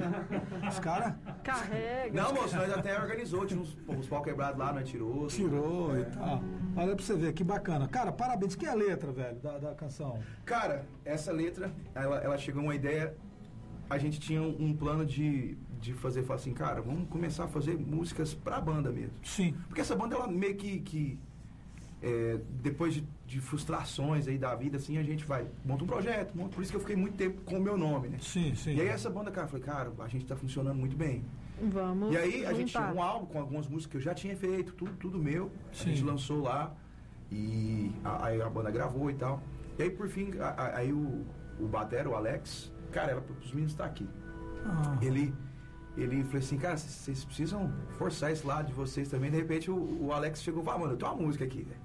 [0.68, 2.22] Os caras Carrega.
[2.22, 5.26] Não, moço, nós até organizou, tinha uns, uns pau quebrados lá, nós tirou.
[5.26, 6.42] tirou e tal.
[6.76, 7.86] Olha pra você ver, que bacana.
[7.88, 8.54] Cara, parabéns.
[8.54, 10.18] Que é a letra, velho, da, da canção?
[10.44, 13.14] Cara, essa letra, ela, ela chegou a uma ideia.
[13.88, 17.76] A gente tinha um plano de, de fazer, falar assim, cara, vamos começar a fazer
[17.78, 19.14] músicas pra banda mesmo.
[19.24, 19.54] Sim.
[19.68, 20.80] Porque essa banda, ela meio que.
[20.80, 21.18] que,
[22.02, 26.34] é, depois de, de frustrações aí da vida, assim, a gente vai, monta um projeto,
[26.34, 28.18] monta, por isso que eu fiquei muito tempo com o meu nome, né?
[28.22, 28.74] Sim, sim.
[28.74, 31.22] E aí essa banda, cara, eu falei, cara, a gente tá funcionando muito bem.
[31.62, 32.90] Vamos E aí a gente juntar.
[32.90, 35.50] tinha um álbum com algumas músicas que eu já tinha feito, tudo, tudo meu.
[35.72, 35.90] Sim.
[35.90, 36.74] A gente lançou lá
[37.30, 39.42] e a, aí a banda gravou e tal.
[39.78, 41.24] E aí por fim, a- a- aí o,
[41.60, 44.08] o Batera, o Alex, cara, era os meninos estar aqui.
[44.64, 45.34] Ah, Ele,
[45.96, 49.30] ele falou assim, cara, vocês- precisam forçar esse lado de vocês também.
[49.30, 51.62] De repente o, o Alex chegou e falou, ah, mano, eu tenho uma música aqui,
[51.62, 51.80] velho.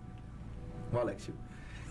[0.94, 1.42] O Alex chegou.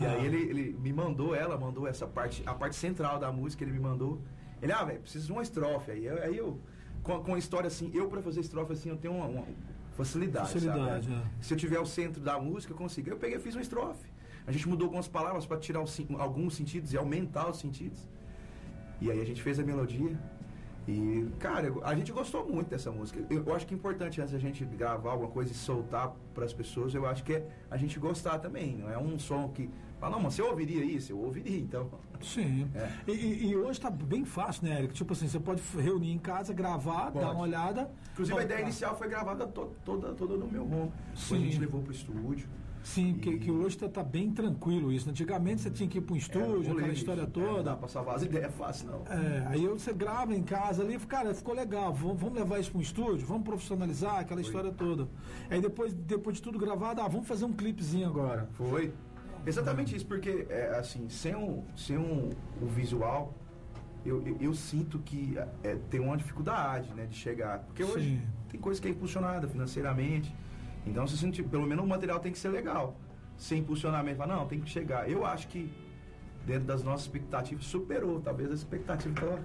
[0.01, 0.13] E Ah.
[0.13, 3.73] aí ele, ele me mandou ela, mandou essa parte, a parte central da música, ele
[3.73, 4.21] me mandou.
[4.63, 5.91] Ele, ah, velho, preciso de uma estrofe.
[5.91, 6.59] Aí eu, aí eu
[7.03, 9.45] com, com a história assim, eu pra fazer estrofe assim, eu tenho uma, uma
[9.97, 10.53] facilidade.
[10.53, 11.17] Facilidade, sabe?
[11.39, 11.43] é.
[11.43, 13.11] Se eu tiver o centro da música, eu consigo.
[13.11, 14.09] Eu peguei e fiz uma estrofe.
[14.47, 18.09] A gente mudou algumas palavras para tirar sen- alguns sentidos e aumentar os sentidos.
[19.01, 20.19] E aí a gente fez a melodia.
[20.87, 23.25] E, cara, a gente gostou muito dessa música.
[23.31, 26.45] Eu, eu acho que é importante antes da gente gravar alguma coisa e soltar para
[26.45, 28.77] as pessoas, eu acho que é a gente gostar também.
[28.77, 29.71] Não é um som que.
[29.99, 31.13] Fala, não, mas você ouviria isso?
[31.13, 31.89] Eu ouviria, então.
[32.21, 32.69] Sim.
[32.75, 32.91] É.
[33.11, 34.93] E, e- hoje tá bem fácil, né, Eric?
[34.93, 37.25] Tipo assim, você pode reunir em casa, gravar, dar Pode.
[37.27, 37.91] uma olhada.
[38.13, 40.93] Inclusive a Ó, ideia inicial foi gravada to- toda, toda no meu home.
[40.93, 41.41] Depois a Sim.
[41.45, 42.47] gente levou pro estúdio.
[42.85, 45.09] Sim, que, que hoje tá, tá bem tranquilo isso.
[45.09, 46.93] Antigamente você tinha que ir para um estúdio, É, aquela polêmico.
[46.93, 47.71] história É, toda.
[47.73, 49.03] não dá salvar as ideias fácil, não.
[49.13, 52.79] É, aí você grava em casa ali, cara, ficou legal, vamos, vamos levar isso para
[52.79, 55.09] um estúdio, vamos profissionalizar aquela história toda.
[55.51, 58.49] Aí depois, depois de tudo gravado, ah, vamos fazer um clipezinho agora.
[58.53, 58.93] Foi.
[59.47, 62.29] Exatamente isso, porque, é, assim, sem, um, sem um,
[62.61, 63.33] o visual,
[64.05, 67.61] eu, eu, eu sinto que é, tem uma dificuldade, né, de chegar.
[67.61, 68.23] Porque hoje Sim.
[68.51, 70.35] tem coisa que é impulsionada financeiramente.
[70.87, 72.97] Então, você sente, pelo menos o material tem que ser legal.
[73.37, 75.11] Sem impulsionamento, fala, não, tem que chegar.
[75.11, 75.73] Eu acho que
[76.47, 78.21] dentro das nossas expectativas superou.
[78.21, 79.41] Talvez a expectativa tava.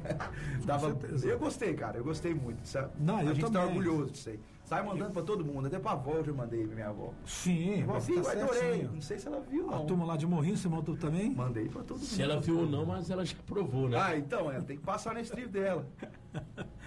[0.64, 0.86] dava...
[0.88, 1.26] certeza.
[1.28, 2.66] Eu gostei, cara, eu gostei muito.
[2.66, 2.92] Sabe?
[2.98, 3.78] Não, a gente tá também.
[3.78, 4.40] orgulhoso disso aí.
[4.70, 7.12] Sai mandando pra todo mundo, até pra avó eu já mandei pra minha avó.
[7.26, 8.60] Sim, Vó, mas filho, tá adorei.
[8.60, 8.92] certinho.
[8.92, 9.84] Não sei se ela viu, A não.
[9.86, 11.34] turma lá de Morrinho, você montou também?
[11.34, 12.06] Mandei pra todo mundo.
[12.06, 13.98] Se ela viu ou não, mas ela já provou, né?
[14.00, 15.84] Ah, então, é, tem que passar na strip dela.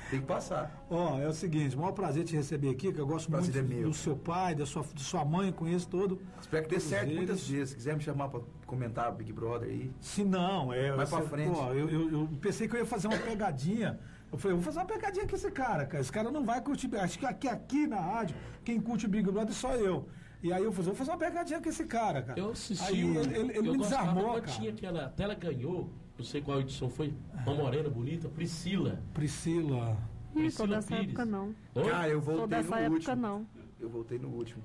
[0.09, 0.85] Tem que passar.
[0.89, 3.67] Ó, é o seguinte, maior prazer te receber aqui, que eu gosto muito Prazer é
[3.67, 3.89] meu.
[3.89, 6.21] do seu pai, da sua, de sua mãe, conheço todo.
[6.39, 7.17] Espero que dê certo eles.
[7.17, 7.69] muitas vezes.
[7.71, 9.91] Se quiser me chamar pra comentar Big Brother aí.
[9.99, 10.93] Se não, é.
[10.93, 11.51] Vai pra frente.
[11.53, 13.99] pô, eu, eu- eu pensei que eu ia fazer uma pegadinha.
[14.33, 16.01] Eu falei, eu vou fazer uma pegadinha com esse cara, cara.
[16.01, 16.93] Esse cara não vai curtir.
[16.95, 20.07] Acho que aqui, aqui na rádio, quem curte Big Brother é só eu.
[20.41, 22.39] E aí eu falei, vou fazer uma pegadinha com esse cara, cara.
[22.39, 24.41] Eu assisti Aí ele, ele, ele eu me desarmou, cara.
[24.47, 25.05] tinha aquela.
[25.05, 27.13] Até ela ganhou, não sei qual edição foi,
[27.45, 28.99] uma morena bonita, Priscila.
[29.13, 29.97] Priscila.
[30.31, 31.05] Ih, Priscila toda essa Pires.
[31.05, 31.55] época não.
[31.75, 31.89] Oi?
[31.89, 33.15] Cara, eu voltei Toda essa no época último.
[33.15, 33.47] não.
[33.79, 34.63] Eu voltei no último.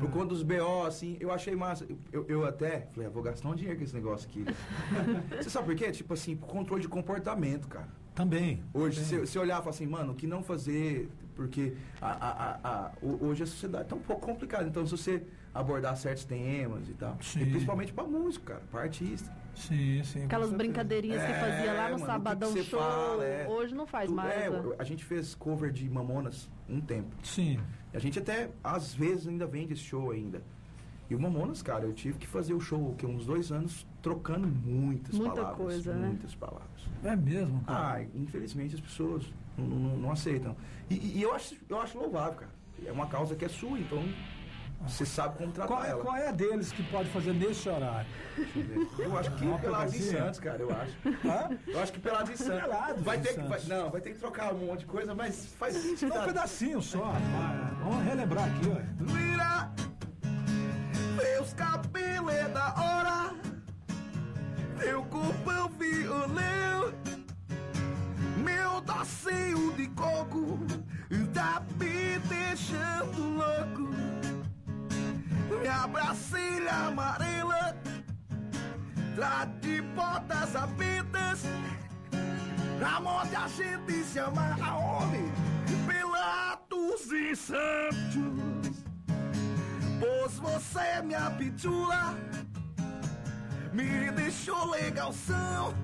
[0.00, 1.86] Por conta dos BO, assim, eu achei massa.
[2.12, 4.44] Eu, eu até falei, ah, vou gastar um dinheiro com esse negócio aqui.
[5.42, 5.90] Você sabe por quê?
[5.90, 7.88] Tipo assim, controle de comportamento, cara.
[8.18, 8.60] Também.
[8.74, 12.30] Hoje, se, se olhar e falar assim, mano, o que não fazer, porque a, a,
[12.30, 14.64] a- a- ho- hoje a sociedade tá um pouco complicada.
[14.68, 15.22] Então, se você
[15.54, 17.42] abordar certos temas e tal, Sim.
[17.42, 19.32] e principalmente pra músico, cara, pra artista.
[19.54, 20.24] Sim, sim.
[20.24, 22.80] Aquelas brincadeirinhas que É, fazia lá no mano, que Sabadão que você Show.
[22.80, 23.46] fala, é.
[23.48, 24.32] Hoje não faz Tu- mais.
[24.36, 24.62] é, né?
[24.80, 27.14] a gente fez cover de Mamonas um tempo.
[27.22, 27.60] Sim.
[27.94, 30.42] E a gente até, às vezes, ainda vende esse show ainda.
[31.08, 34.48] E o Mamonas, cara, eu tive que fazer o show, que uns dois anos, trocando
[34.48, 35.56] muitas Muita palavras.
[35.58, 36.06] coisa, né?
[36.08, 36.68] Muitas palavras.
[37.04, 37.96] É mesmo, cara.
[37.96, 39.24] Ah, infelizmente as pessoas
[39.56, 40.56] não, não- não aceitam.
[40.88, 42.50] E, e- eu, acho, eu acho louvável, cara.
[42.86, 44.02] É uma causa que é sua, então
[44.86, 46.02] você sabe como tratar qual, é, ela.
[46.02, 48.08] qual é a deles que pode fazer nesse horário?
[48.36, 48.88] Deixa eu ver.
[49.06, 50.22] Eu acho que Uma Pelados em pegadinha?
[50.24, 50.92] Santos, cara, eu acho.
[51.26, 51.58] Hã?
[51.66, 52.60] Eu acho que Pelados em Santos.
[52.62, 53.68] Pelados vai ter que, vai- Santos.
[53.68, 57.12] não, vai ter que trocar um monte de coisa, mas faz um pedacinho só.
[57.14, 59.04] Ah, Vamos relembrar aqui, ó.
[59.12, 59.70] Vira,
[61.16, 62.97] meus cabelos é da hora,
[64.78, 66.92] teu corpo é um violão,
[68.44, 70.58] meu docinho de coco
[71.38, 73.88] tá me deixando louco.
[75.60, 77.76] Minha brasilha amarela,
[79.14, 81.42] traz de botas abertas,
[83.02, 85.24] moda a gente se ama aonde?
[85.86, 88.84] Pelados e Santos.
[90.00, 92.16] Pois você é minha pitula
[93.72, 95.74] Me deixou legalzão.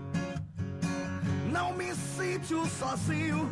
[1.53, 3.51] Não me sinto sozinho.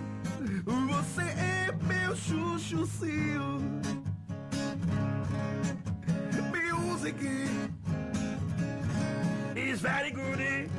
[0.64, 3.60] Você é meu chuchuzinho.
[6.52, 7.16] Music
[9.56, 10.70] is very good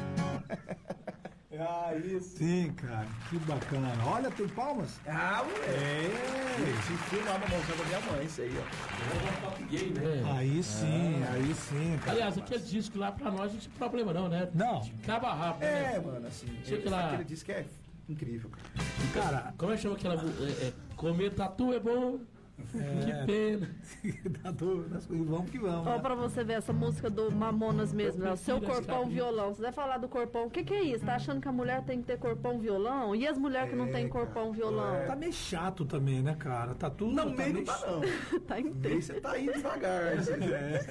[1.59, 3.05] Aí sim, cara.
[3.29, 3.93] Que bacana.
[4.05, 4.99] Olha, tem palmas?
[5.05, 6.81] Ah, moleque É.
[6.81, 10.23] Se filmar uma mãozinha da minha mãe, isso aí, ó Gay, né?
[10.35, 12.11] Aí sim, aí sim, cara.
[12.13, 14.49] Aliás, aquele disco lá pra nós não tinha problema não, né?
[14.53, 14.81] Não.
[15.03, 15.99] Acaba rápido, É, né?
[15.99, 17.65] mano, assim Tinha que lá- Aquele disco é
[18.09, 20.15] incrível, cara Cara, Como é que chama aquela?
[20.15, 22.19] É, é, comer tatu é bom.
[22.55, 23.69] Que pena.
[24.43, 25.87] dá dúvida, vamos que vamos.
[25.87, 25.99] Ó, né?
[25.99, 28.31] pra você ver essa música do Mamonas mesmo, né?
[28.31, 29.53] O seu corpão violão.
[29.53, 30.45] Você vai falar do corpão.
[30.45, 31.03] O que, que é isso?
[31.05, 33.15] Tá achando que a mulher tem que ter corpão violão?
[33.15, 34.25] E as mulheres que não É, têm cara.
[34.25, 35.05] corpão violão?
[35.07, 36.75] Tá meio chato também, né, cara?
[36.75, 37.13] Tá tudo.
[37.13, 37.87] Não, tá meio não meio tá
[38.31, 39.01] não Tá inteiro.
[39.01, 40.15] você tá indo devagar.
[40.17, 40.37] Você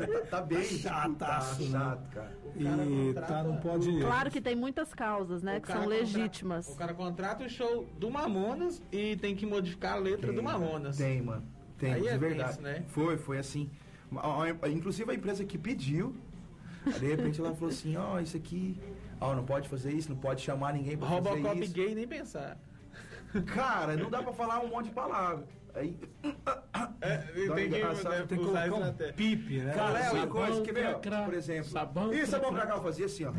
[0.07, 1.85] tá, tá bem chataço, tá né?
[1.85, 2.37] chato, cara.
[2.57, 4.01] E tá, não pode.
[4.01, 5.59] Claro que tem muitas causas, né?
[5.59, 6.68] O Que são contrata- legítimas.
[6.68, 10.96] O cara contrata o show do Mamonas e tem que modificar a letra do Mamonas.
[10.98, 11.42] Tem, mano.
[11.82, 12.50] Tem, Aí de é verdade.
[12.50, 12.84] tenso, né?
[12.86, 13.68] Foi, foi assim.
[14.72, 16.14] Inclusive a empresa que pediu,
[16.86, 18.80] de repente ela falou assim, ó, isso aqui,
[19.20, 21.72] ó, não pode fazer isso, não pode chamar ninguém pra Robocop fazer isso.
[21.74, 22.56] gay nem pensar.
[23.46, 25.44] Cara, não dá pra falar um monte de palavra.
[25.74, 25.96] Aí,
[27.00, 29.10] É, tem que, né, Tem que usar colocar isso um até.
[29.12, 29.72] pipe, né?
[29.74, 32.66] cara, é uma coisa que, meu, por exemplo, sabão Ih, sabão cracrá.
[32.66, 33.32] pra cá, eu fazia assim, ó.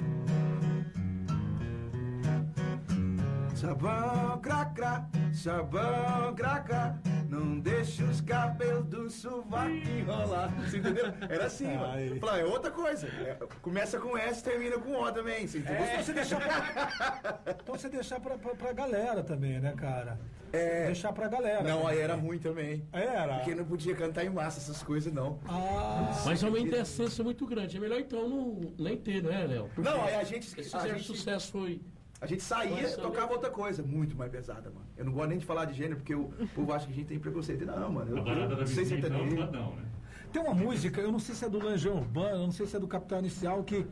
[3.68, 7.00] Sabão, cracra, sabão, cracra.
[7.30, 10.54] Não deixa os cabelos do sovaco enrolar.
[10.66, 11.06] Você entendeu?
[11.30, 11.78] Era assim, Ai.
[12.10, 12.20] mano.
[12.20, 13.08] Falei, é outra coisa.
[13.08, 15.48] É, começa com S, termina com O também.
[15.48, 15.82] Você entendeu?
[15.86, 17.30] Então você deixar pra,
[17.64, 20.20] então você deixar pra, pra, pra galera também, né, cara?
[20.52, 20.88] É.
[20.88, 21.64] Deixar pra galera.
[21.64, 22.86] Não, aí era ruim também.
[22.92, 23.36] Era?
[23.38, 25.40] Porque não podia cantar em massa essas coisas, não.
[25.48, 27.78] Ah, Mas é uma indecência muito grande.
[27.78, 29.70] É melhor então não, nem ter, né, Léo?
[29.78, 31.82] Não, aí a gente- Esse a gente- sucesso foi.
[32.24, 34.86] A gente saía, tocava outra coisa, muito mais pesada, mano.
[34.96, 37.08] Eu não gosto nem de falar de gênero, porque o povo acha que a gente
[37.08, 37.66] tem preconceito.
[37.66, 39.52] Não, mano, eu, eu da não sei se então, sertanejo.
[39.52, 39.84] não, né?
[40.32, 42.78] Tem uma música, eu não sei se é do Lanjão Urbano, eu não sei se
[42.78, 43.86] é do Capital Inicial, que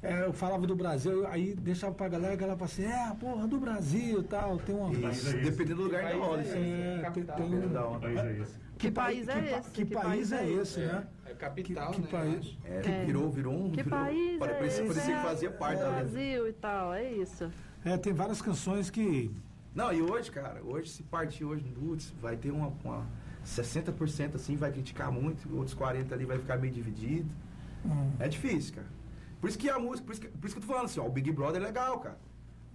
[0.00, 3.48] é, eu falava do Brasil, aí deixava pra galera, a galera falava assim, é, porra,
[3.48, 4.58] do Brasil e tal.
[4.58, 4.90] Tem uma.
[4.92, 5.36] Isso, é esse?
[5.50, 6.40] dependendo do lugar que rola.
[6.40, 6.72] isso aí.
[7.02, 8.60] É, tem, tem um- da Que país é esse?
[8.78, 9.70] Que país é esse?
[9.70, 11.06] Que, país é esse, né?
[11.26, 12.20] É capital, que, que né?
[12.20, 12.58] país?
[12.64, 13.70] É, virou, virou um.
[13.70, 14.94] Que virou, país pare- é parecia, esse?
[14.94, 15.90] parecia que fazia parte da.
[15.90, 17.50] Brasil e tal, é isso.
[17.84, 19.30] É, tem várias canções que.
[19.74, 23.06] Não, e hoje, cara, hoje se partir hoje no Roots, vai ter uma, uma
[23.46, 27.28] 60% assim, vai criticar muito, outros 40% ali vai ficar meio dividido.
[27.84, 28.86] hum, É difícil, cara.
[29.40, 31.00] Por isso que a música, por isso que, por isso que eu tô falando assim,
[31.00, 32.18] ó, o Big Brother é legal, cara.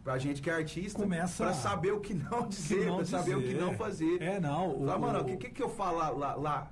[0.04, 3.36] Pra gente que é artista, Começa pra saber o que não dizer, não pra saber
[3.36, 3.62] o que dizer.
[3.62, 4.22] não fazer.
[4.22, 6.72] É, não, o- Fala, mano, o o- que, que, que eu falo lá, lá, lá?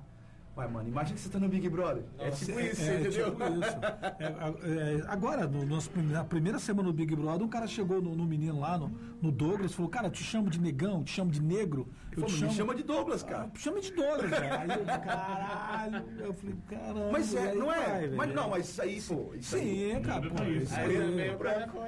[0.56, 2.02] Ué, mano, imagina que você tá no Big Brother.
[2.18, 3.30] é tipo isso, é, entendeu?
[3.30, 3.76] tipo isso.
[4.18, 8.16] É, é, agora, no, nosso na primeira semana do Big Brother, um cara chegou no,
[8.16, 8.90] no menino lá, no,
[9.20, 11.86] no Douglas, falou, cara, eu te chamo de negão, te chamo de negro.
[12.10, 12.52] Eu Falou, te me chamo...
[12.52, 13.50] chama de Douglas, cara.
[13.54, 14.60] Ah, chama de Douglas, cara.
[14.60, 17.08] Aí eu, caralho, eu falei, caramba.
[17.12, 17.76] Mas é, aí não é?
[17.86, 18.16] vai, velho.
[18.16, 19.34] mas não, mas isso aí, pô.
[19.34, 19.92] Isso aí.
[19.94, 20.42] Sim, cara, pô.
[20.42, 21.30] Aí isso Aí aí- aí.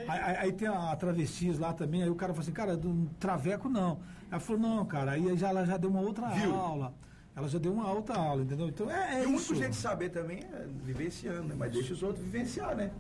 [0.09, 3.07] Aí, aí- aí tem a travestis lá também, aí o cara falou assim, cara, do
[3.19, 4.01] traveco não.
[4.31, 6.55] Ela falou, não, cara, aí já, ela já deu uma outra Viu?
[6.55, 6.93] aula.
[7.39, 8.67] Ela já deu uma outra aula, entendeu?
[8.69, 11.55] Então é, é E o único jeito de saber também é vivenciando, né?
[11.57, 12.91] Mas deixa os outros vivenciar, né?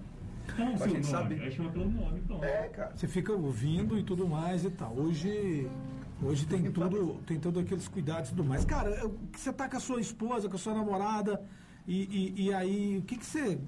[0.56, 1.36] Não, Pra seu gente nome.
[1.36, 1.50] saber.
[1.50, 2.44] Chama pelo nome, pronto.
[2.44, 2.92] É, cara.
[2.96, 4.94] Você fica ouvindo e tudo mais e tal.
[4.96, 5.68] Hoje,
[6.22, 8.64] hoje tem tudo, tem todos aqueles cuidados e tudo mais.
[8.64, 11.42] Cara, eu- você tá com a sua esposa, com a sua namorada,
[11.86, 13.58] e, e, e aí, o que que você.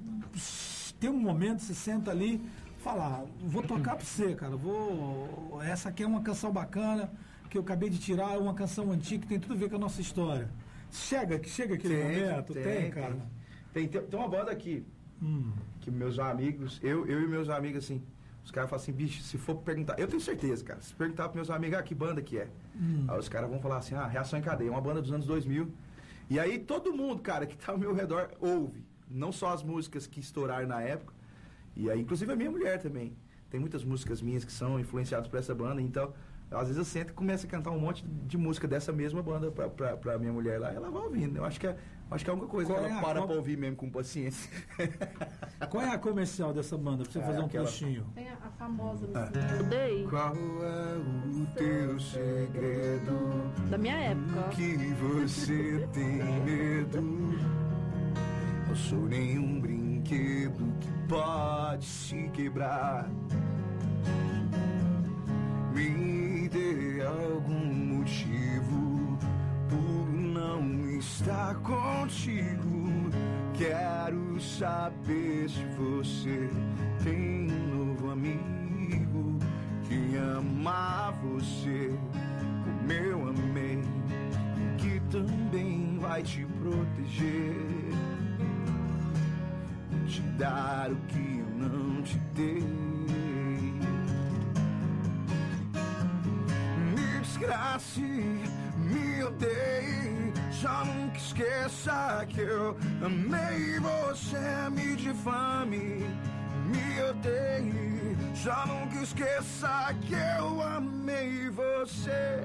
[1.01, 2.41] Tem um momento, você senta ali,
[2.79, 4.55] fala, "Ah, vou tocar pra você, cara.
[4.57, 5.59] Vou.
[5.63, 7.11] Essa aqui é uma canção bacana,
[7.51, 9.77] que eu acabei de tirar, é uma canção antiga que tem tudo a ver com
[9.77, 10.49] a nossa história.
[10.91, 12.55] Chega, que chega aquele momento?
[12.55, 13.17] Tem, cara.
[13.73, 14.85] Tem, tem, tem uma banda aqui,
[15.23, 15.53] Hum.
[15.81, 18.03] que meus amigos, eu, eu e meus amigos, assim,
[18.43, 21.35] os caras falam assim, bicho, se for perguntar, eu tenho certeza, cara, se perguntar pros
[21.37, 22.49] meus amigos, ah, que banda que é?
[22.75, 23.05] Hum.
[23.07, 25.69] Aí os caras vão falar assim, ah, Reação em Cadeia, uma banda dos anos 2000.
[26.31, 28.83] E aí todo mundo, cara, que tá ao meu redor, ouve.
[29.11, 31.13] Não só as músicas que estouraram na época,
[31.77, 33.15] e aí, inclusive a minha mulher também.
[33.51, 36.13] Tem muitas músicas minhas que são influenciadas por essa banda, então,
[36.51, 39.51] às vezes eu sento e começo a cantar um monte de música dessa mesma banda
[39.51, 41.37] pra, pra, pra minha mulher lá, e ela vai ouvindo.
[41.37, 41.77] Eu acho que é,
[42.11, 43.57] acho que é a única coisa Qual que é ela a- para qual- pra ouvir
[43.57, 44.51] mesmo com paciência.
[45.71, 48.07] Qual é a comercial dessa banda, pra você É, fazer um aquela- trechinho?
[48.15, 49.31] Tem a, a famosa Ah.
[49.61, 53.71] Odeio, Qual é o teu segredo?
[53.71, 54.49] da minha época.
[54.51, 57.01] que você tem medo.
[58.69, 63.09] Não sou nenhum brinquedo que pode se quebrar.
[71.21, 73.11] Estar contigo.
[73.55, 76.49] Quero saber se você
[77.05, 79.39] tem um novo amigo
[79.87, 81.91] que ama você
[82.65, 83.83] como eu amei,
[84.79, 87.55] que também vai te proteger,
[90.09, 92.65] te dar o que eu não te dei.
[96.95, 100.00] Me desgrace, me odeie,
[100.61, 106.05] já nunca esqueça que eu amei você, me difame,
[106.67, 112.43] me odeie, já nunca esqueça que eu amei você.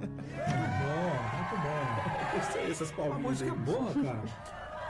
[0.00, 2.36] Bom, muito bom.
[2.38, 3.58] Gostei dessas A palminhas música é aí.
[3.58, 4.22] boa, cara.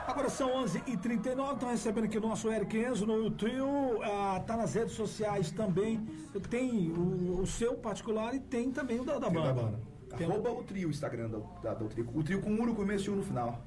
[0.07, 4.01] Agora são 11h39, estão recebendo aqui o nosso Eric Enzo no trio.
[4.03, 6.05] Ah, tá nas redes sociais também.
[6.49, 9.79] Tem o, o seu particular e tem também o da, da banda.
[10.17, 12.09] Tem- Arroba o trio, o Instagram do, da- do trio.
[12.13, 13.61] O trio com um no começo e um no final.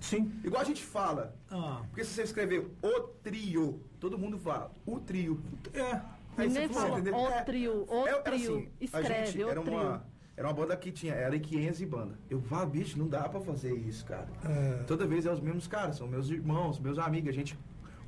[0.00, 0.32] Sim.
[0.44, 1.34] Igual a gente fala.
[1.50, 5.40] Ah, Porque se você escrever o trio, todo mundo fala o trio.
[5.72, 6.00] é.
[6.36, 7.14] Aí Ninguém você fala entendeu?
[7.14, 8.56] o É, trio, o era trio.
[8.56, 9.72] assim, a Escreve, gente o era trio.
[9.80, 12.18] uma Era uma banda que tinha Eric Enzo e banda.
[12.28, 14.26] Eu falo, bicho, não dá pra fazer isso, cara.
[14.44, 14.82] É.
[14.82, 17.56] Toda vez é os mesmos caras, são meus irmãos, meus amigos, a gente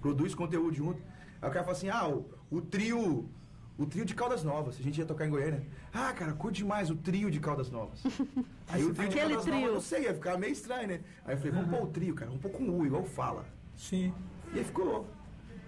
[0.01, 1.01] produz conteúdo junto.
[1.41, 3.31] Aí o cara fala assim, ah, o, o trio.
[3.79, 5.62] O trio de Caldas Novas, a gente ia tocar em Goiânia.
[5.93, 8.03] Ah, cara, curte demais o trio de Caldas Novas.
[8.68, 9.57] Aí o trio de Aquele Caldas trio.
[9.57, 11.01] Novas, não sei, ia ficar meio estranho, né?
[11.27, 13.45] Aí eu falei, vamos pôr o trio, cara, vamos pôr com U, igual fala.
[13.77, 14.14] Sim.
[14.55, 15.07] E aí ficou.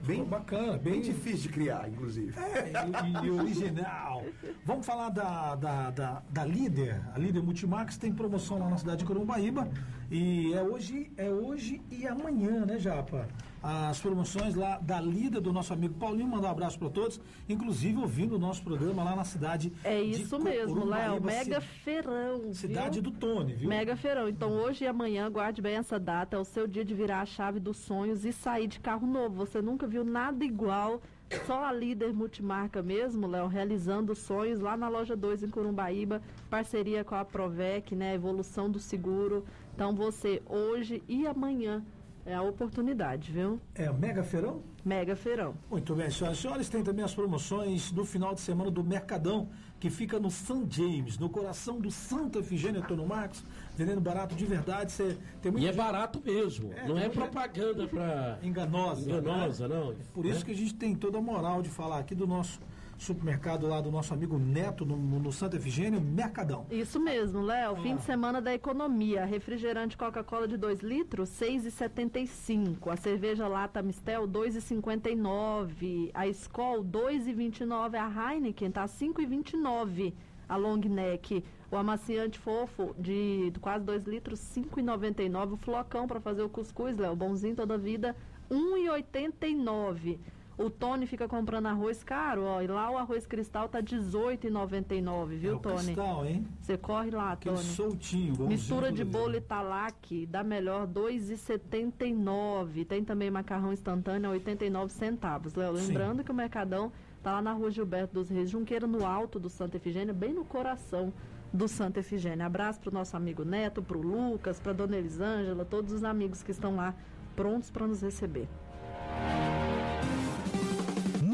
[0.07, 2.33] Bem bacana, Bem bem difícil de criar, inclusive.
[2.39, 4.25] É, e, e original.
[4.65, 7.03] Vamos falar da, da, da, da líder.
[7.15, 9.69] A líder Multimax tem promoção lá na cidade de Corumbaíba.
[10.11, 13.29] E é hoje, é hoje e amanhã, né, Japa?
[13.63, 16.29] As promoções lá da líder do nosso amigo Paulinho.
[16.29, 17.21] Mandar um abraço para todos.
[17.49, 21.23] Inclusive ouvindo o nosso programa lá na cidade É de isso mesmo, Léo.
[21.23, 22.53] Mega feirão.
[22.53, 23.11] Cidade viu?
[23.11, 23.69] do Tony, viu?
[23.69, 24.29] Mega feirão.
[24.29, 26.37] Então hoje e amanhã, guarde bem essa data.
[26.37, 29.35] É o seu dia de virar a chave dos sonhos e sair de carro novo.
[29.37, 31.01] Você nunca viu nada igual.
[31.47, 37.05] Só a líder multimarca mesmo, Léo, realizando sonhos lá na loja 2 em Corumbaíba, parceria
[37.05, 38.15] com a Provec, né?
[38.15, 39.45] Evolução do seguro.
[39.75, 41.85] Então você, hoje e amanhã,
[42.29, 43.59] é a oportunidade, viu?
[43.75, 44.63] É Mega Feirão?
[44.85, 45.55] Mega feirão.
[45.71, 49.49] Muito bem, senhoras e senhores, tem também as promoções do final de semana do Mercadão,
[49.79, 50.65] que fica no St.
[50.71, 53.45] James, no coração do Santa Efigênia Antônio Marcos,
[53.77, 54.93] vendendo barato de verdade.
[54.93, 56.73] Você tem muita E é gente- barato mesmo.
[56.73, 58.39] É, não é propaganda pra.
[58.43, 59.11] enganosa.
[59.11, 59.75] Enganosa, né?
[59.75, 59.95] não.
[60.15, 62.59] Por isso que a gente tem toda a moral de falar aqui do nosso
[63.03, 65.59] supermercado lá, do nosso amigo Neto, no, no Santa
[66.01, 66.67] Mercadão.
[66.71, 67.77] Isso mesmo, Léo.
[67.77, 69.25] Fim de semana da economia.
[69.25, 72.91] Refrigerante Coca-Cola de 2 litros, 6,75.
[72.91, 76.11] A cerveja Lata Mistel, 2,59.
[76.15, 77.95] A Skol, 2,29.
[77.95, 80.15] A Heineken tá 5,29.
[80.49, 81.45] A Long Neck.
[81.71, 85.53] O amaciante fofo de quase 2 litros, 5,99.
[85.53, 87.15] O flocão para fazer o cuscuz, Léo.
[87.15, 88.17] Bonzinho toda vida,
[88.51, 90.19] 1,89.
[90.59, 92.61] O Tony fica comprando arroz caro, ó.
[92.61, 95.77] E lá o arroz cristal tá 18,99, viu, É o Tony?
[95.85, 96.47] cristal, hein?
[96.61, 97.67] Você corre lá, Aquele Tony.
[97.69, 98.49] soltinho.
[98.49, 99.37] Mistura de bolo.
[99.37, 102.85] Italac, dá melhor 2,79.
[102.85, 105.55] Tem também macarrão instantâneo a 89 centavos.
[105.55, 105.87] Léo, Sim.
[105.87, 106.91] lembrando que o Mercadão
[107.23, 110.45] tá lá na rua Gilberto dos Reis, Junqueira, no alto do Santa Efigênia, bem no
[110.45, 111.13] coração
[111.53, 112.47] do Santa Efigênia.
[112.47, 116.75] Abraço pro nosso amigo Neto, pro Lucas, pra dona Elisângela, todos os amigos que estão
[116.75, 116.95] lá
[117.37, 118.49] prontos para nos receber.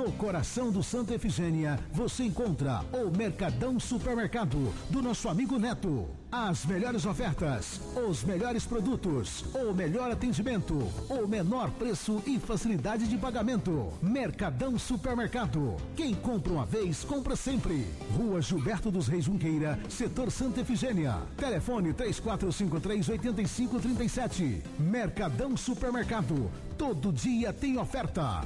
[0.04, 6.06] No coração do Santa Efigênia, você encontra o Mercadão Supermercado do nosso amigo Neto.
[6.30, 10.74] As melhores ofertas, os melhores produtos, o melhor atendimento,
[11.08, 13.94] o menor preço e facilidade de pagamento.
[14.02, 15.74] Mercadão Supermercado.
[15.96, 17.86] Quem compra uma vez, compra sempre.
[18.14, 21.16] Rua Gilberto dos Reis Junqueira, setor Santa Efigênia.
[21.34, 24.60] Telefone 3453-8537.
[24.78, 26.50] Mercadão Supermercado.
[26.76, 28.42] Todo dia tem oferta.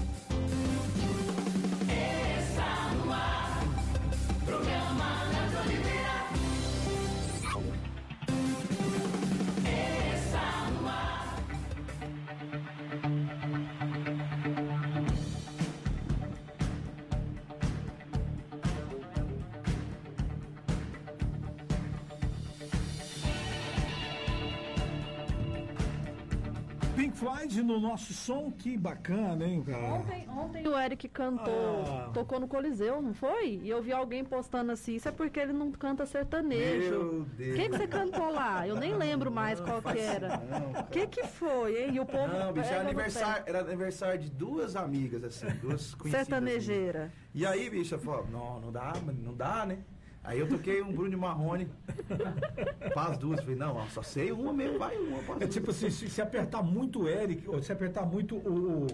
[27.56, 29.94] No nosso som, que bacana, hein, cara?
[29.94, 32.10] Ontem, ontem o Eric cantou, Ah.
[32.12, 33.60] tocou no Coliseu, não foi?
[33.62, 36.90] E eu vi alguém postando assim, isso é porque ele não canta sertanejo.
[36.90, 37.56] Meu O Deus.
[37.56, 38.66] que, que você cantou lá?
[38.68, 40.40] Eu nem lembro mais qual que era.
[40.80, 41.94] O que, que foi, hein?
[41.94, 42.28] E o povo.
[42.28, 46.26] Não, bicho, era aniversário, era aniversário de duas amigas, assim, duas conhecidas.
[46.26, 47.04] Sertanejeira.
[47.04, 47.12] assim.
[47.34, 48.92] E aí, bicho, eu falei, não, não dá,
[49.24, 49.78] não dá, né?
[50.28, 51.70] Aí eu toquei um Bruno Marrone
[52.92, 53.40] para as duas.
[53.40, 55.42] Falei, não, só sei uma mesmo, vai uma.
[55.42, 58.86] É tipo assim, se, se apertar muito o Eric, ou se apertar muito o, o,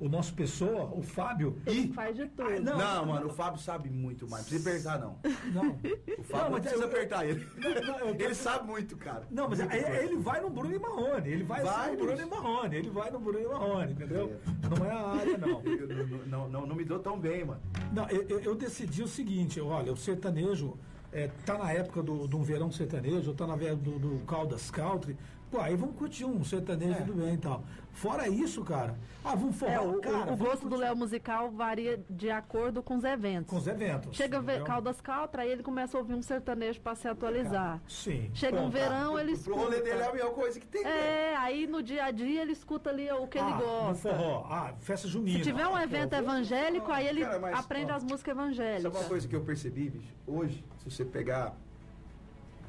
[0.00, 2.48] o nosso pessoa, o Fábio, Ele faz de tudo.
[2.62, 2.78] não.
[2.78, 4.44] Não, mano, o Fábio sabe muito mais.
[4.44, 5.18] Não precisa apertar, não.
[5.52, 5.72] não.
[6.18, 7.46] O Fábio não, mas precisa eu- apertar ele.
[7.86, 9.26] não, eu Ele sabe muito, cara.
[9.30, 9.96] Não, mas Muito coisa.
[10.02, 12.90] ele vai no Bruno e Marrone, ele vai, Vai, assim no Bruno e Marrone, ele
[12.90, 14.40] vai no Bruno e Marrone, entendeu?
[14.78, 15.62] Não é a área, não.
[15.62, 17.60] Não, não, não, não me dou tão bem, mano.
[17.92, 20.76] Não, eu, eu- decidi o seguinte, olha, o sertanejo
[21.12, 24.70] é, tá na época do, de um verão sertanejo, tá na época do, do Caldas
[24.70, 25.16] Country,
[25.50, 27.64] pô, aí vamos curtir um sertanejo, tudo bem e tal.
[27.92, 30.96] Fora isso, cara, ah, vamos forró, É, o, o- cara, o vamos gosto do Léo
[30.96, 33.50] musical varia de acordo com os eventos.
[33.50, 34.16] com os eventos.
[34.16, 34.62] Chega a ver?
[34.64, 37.78] Caldas Caltra, aí ele começa a ouvir um sertanejo pra se atualizar.
[37.86, 38.30] Sim.
[38.32, 38.72] Chega um pronto.
[38.72, 39.90] verão, ele Pro rolê escuta.
[39.90, 40.82] dele é a melhor coisa que tem.
[40.82, 40.90] né?
[40.90, 44.08] É, aí no dia a dia ele escuta ali o que ele Ah, no gosta.
[44.08, 45.38] forró, ah, festa junina.
[45.38, 46.22] Se tiver um Ah, evento forró.
[46.22, 48.94] evangélico, aí ele Cara, mas, aprende ó, as músicas Sabe evangélicas.
[48.94, 50.14] uma coisa que eu percebi, bicho?
[50.26, 51.54] Hoje, se você pegar.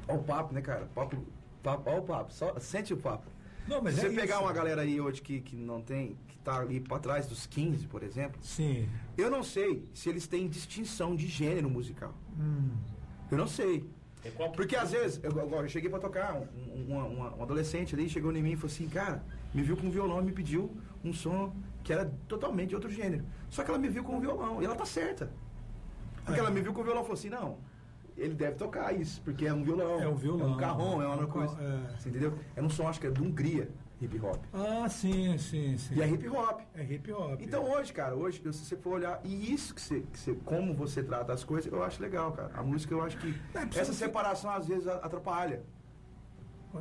[0.06, 0.86] Olha o papo, né, cara?
[0.94, 1.16] Papo,
[1.62, 3.31] papo, olha o papo, só, sente o papo.
[3.68, 4.44] Não, mas se é você pegar isso.
[4.44, 7.86] uma galera aí hoje que, que não tem, que tá ali pra trás dos 15,
[7.86, 8.88] por exemplo, Sim.
[9.16, 12.14] eu não sei se eles têm distinção de gênero musical.
[12.38, 12.70] Hum.
[13.30, 13.88] Eu não sei.
[14.24, 17.36] É qual- Porque às vezes, eu, eu- eu cheguei pra tocar, um, um- uma- uma-
[17.36, 20.20] um adolescente ali chegou em mim e falou assim, cara, me viu com um violão
[20.20, 20.70] e me pediu
[21.04, 23.24] um som que era totalmente de outro gênero.
[23.50, 25.30] Só que ela me viu com um violão, e ela tá certa.
[26.24, 26.42] Porque É.
[26.42, 27.58] ela me viu com o violão e falou assim, não,
[28.16, 30.00] ele deve tocar isso, porque é um violão.
[30.00, 30.48] É um violão.
[30.50, 31.56] É um carrom, é uma É coisa.
[31.60, 31.96] é.
[31.98, 32.38] Você entendeu?
[32.56, 33.68] É um som, acho que é de Hungria.
[34.00, 34.42] hip hop.
[34.52, 35.94] Ah, sim, sim, sim.
[35.94, 36.60] E é hip hop.
[36.74, 37.40] É hip hop.
[37.40, 40.74] Então hoje, cara, hoje, se você for olhar, e isso que você, que você- como
[40.74, 42.50] você trata as coisas, eu acho legal, cara.
[42.54, 43.32] A música eu acho que
[43.78, 45.62] essa separação às vezes atrapalha.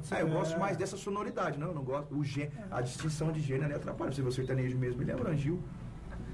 [0.09, 0.57] É, eu gosto é.
[0.57, 2.15] mais dessa sonoridade, não, eu não gosto.
[2.15, 4.11] O gê, a distinção de gênero ali atrapalha.
[4.13, 5.61] Se você sertanejo mesmo, ele abrangiu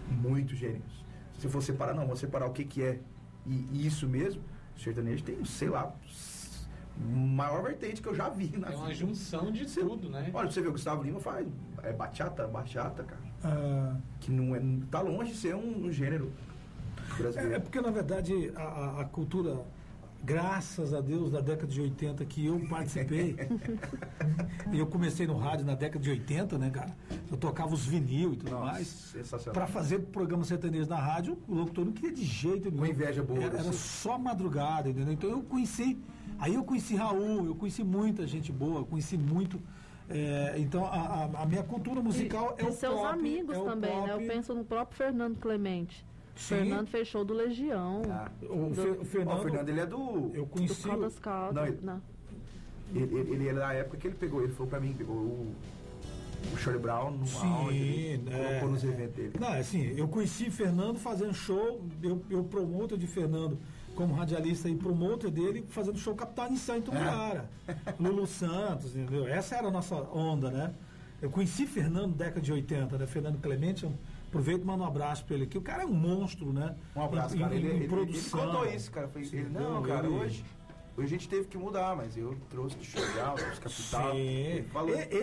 [0.09, 1.03] muitos gêneros.
[1.33, 2.99] Se você for separar, não, vou separar o que, que é
[3.45, 4.41] e, e isso mesmo,
[4.77, 5.91] o sertanejo tem, sei lá,
[6.97, 8.93] maior vertente que eu já vi na É uma vida.
[8.99, 10.21] junção de tudo, né?
[10.33, 11.47] Olha, pra você ver, o Gustavo Lima faz
[11.83, 13.21] é bachata, bachata, cara.
[13.43, 16.31] Ah, Que não é, tá longe de ser um, um gênero
[17.17, 17.53] brasileiro.
[17.53, 19.59] É, é porque, na verdade, a, a- a cultura,
[20.27, 23.33] graças a Deus, da década de 80 que eu participei,
[24.73, 26.93] e eu comecei no rádio na década de 80, né, cara?
[27.31, 28.87] Eu tocava os vinil e tudo Nossa, mais.
[28.87, 29.53] sensacional.
[29.53, 32.83] Pra fazer programa sertanejo na rádio, o locutor não queria de jeito nenhum.
[32.83, 33.77] Uma inveja boa Era, era desse.
[33.79, 35.13] só madrugada, entendeu?
[35.13, 35.97] Então eu conheci,
[36.37, 39.61] aí eu conheci Raul, eu conheci muita gente boa, eu conheci muito.
[40.09, 40.89] é, então a,
[41.23, 44.11] a- a minha cultura musical e, é e o seus pop, amigos é também, né?
[44.13, 44.27] Eu pop.
[44.27, 46.05] penso no próprio Fernando Clemente.
[46.37, 46.55] Sim.
[46.55, 48.01] Fernando fez show do Legião.
[48.43, 50.31] O, do, Fe- o Fernando, Ó, o Fernando, ele é do.
[50.33, 50.85] eu do conheci.
[50.87, 51.55] o- Caldas Caldas.
[51.55, 52.01] Não, ele- Não.
[52.95, 55.53] Ele, ele, ele é da época que ele pegou, ele falou pra mim, pegou o,
[56.53, 58.47] o Charlie Brown no Sim, ele é.
[58.59, 59.33] colocou nos eventos dele.
[59.39, 63.57] Não, assim, eu conheci Fernando fazendo show, eu, eu promotor de Fernando
[63.93, 67.49] como radialista e promotor dele fazendo show Capitão Nissan em Tumbiara.
[67.99, 69.27] Lulu Santos, entendeu?
[69.27, 70.73] Essa era a nossa onda, né?
[71.21, 73.05] Eu conheci Fernando na década de 80, né?
[73.07, 73.91] Fernando Clemente, eu
[74.27, 75.57] aproveito e mando um abraço pra ele aqui.
[75.57, 76.75] O cara é um monstro, né?
[76.95, 77.55] Um abraço, Em- cara.
[77.55, 78.39] em- Ele, em ele, ele produção.
[78.39, 79.07] contou isso, cara.
[79.07, 80.43] Foi, ele, não, Ele- cara, hoje,
[80.97, 84.11] hoje a gente teve que mudar, mas eu trouxe de showdown, trouxe capital.
[84.13, 84.17] Sim.
[84.19, 84.67] Ele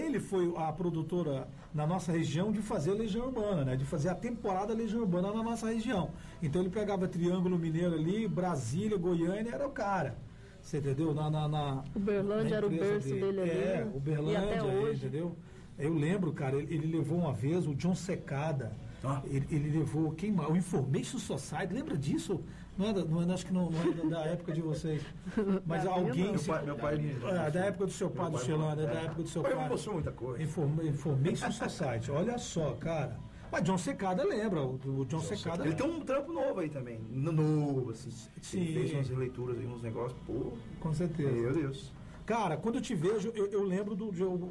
[0.05, 3.77] Ele foi a produtora na nossa região de fazer a Legião Urbana, né?
[3.77, 6.11] De fazer a temporada Legião Urbana na nossa região.
[6.43, 10.17] Então ele pegava Triângulo Mineiro ali, Brasília, Goiânia, era o cara.
[10.63, 11.13] Você entendeu?
[11.13, 13.51] Na, na, na- Uberlândia na era o berço dele ali.
[13.51, 14.97] É, Uberlândia, E até aí, hoje.
[15.07, 15.37] entendeu?
[15.79, 18.73] Eu lembro, cara, ele, ele levou uma vez o John Secada.
[19.03, 19.21] Ah.
[19.27, 20.49] Ele, ele levou quem mais?
[20.49, 22.41] O Information Society, lembra disso?
[22.79, 25.03] Não é, da- não é- acho que não, não é da, da época de vocês.
[25.67, 26.31] Mas alguém.
[26.33, 27.17] Meu pai- meu pai-
[27.47, 29.53] é, da época do seu pai, do Xelano, é da época do seu pai.
[29.53, 30.43] ele mostrou muita coisa.
[30.43, 33.19] Inform, Information Society, olha só, cara.
[33.53, 35.65] Mas John Secada lembra, o, o John Secada.
[35.65, 36.99] Ele tem um trampo novo aí também.
[37.11, 38.11] no- Novo, assim.
[38.41, 38.61] Sim.
[38.63, 40.19] Ele fez umas releituras aí, uns negócios.
[40.27, 41.31] Pô, Com certeza.
[41.31, 41.93] meu Deus.
[42.27, 44.11] Cara, quando eu te vejo, eu, eu lembro do.
[44.17, 44.51] eu-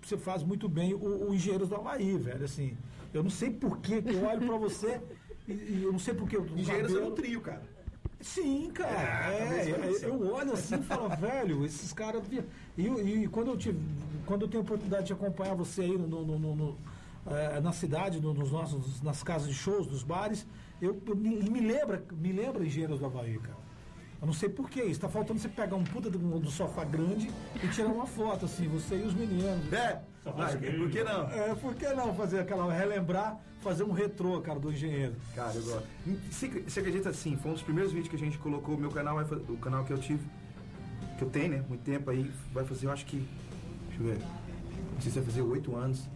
[0.00, 2.44] você faz muito bem o, o Engenheiros do Havaí, velho.
[2.44, 2.76] Assim,
[3.12, 5.00] eu não sei por que eu olho pra você
[5.46, 6.36] e, e eu não sei por que.
[6.38, 7.62] Engenheiros é um trio, cara.
[8.20, 9.32] Sim, cara.
[9.32, 10.04] É, É, é, isso.
[10.06, 12.22] eu olho assim e falo, velho, esses caras.
[12.76, 13.78] E, e quando, eu tive,
[14.26, 16.78] quando eu tenho a oportunidade de acompanhar você aí no, no- no- no-
[17.26, 20.46] eh, na cidade, no- nos nossos, nas casas de shows, nos bares,
[20.80, 23.58] eu, eu me, me lembra, me lembra Engenheiros do Havaí, cara.
[24.20, 24.82] Eu não sei porquê.
[24.82, 27.30] Está faltando você pegar um puta do, do sofá grande
[27.62, 29.72] e tirar uma foto, assim, você e os meninos.
[29.72, 30.02] É,
[30.36, 31.30] mas por que não?
[31.30, 32.70] É, por que não fazer aquela.
[32.70, 35.14] relembrar, fazer um retrô, cara, do engenheiro?
[35.34, 35.86] Cara, eu gosto.
[36.30, 37.36] Você, acredita assim?
[37.36, 38.74] Foi um dos primeiros vídeos que a gente colocou.
[38.74, 39.18] O meu canal,
[39.48, 40.22] o canal que eu tive,
[41.16, 41.64] que eu tenho, né?
[41.66, 43.26] Muito tempo aí, vai fazer, eu acho que.
[43.88, 44.18] Deixa eu ver.
[44.94, 46.06] Não sei se vai fazer oito anos.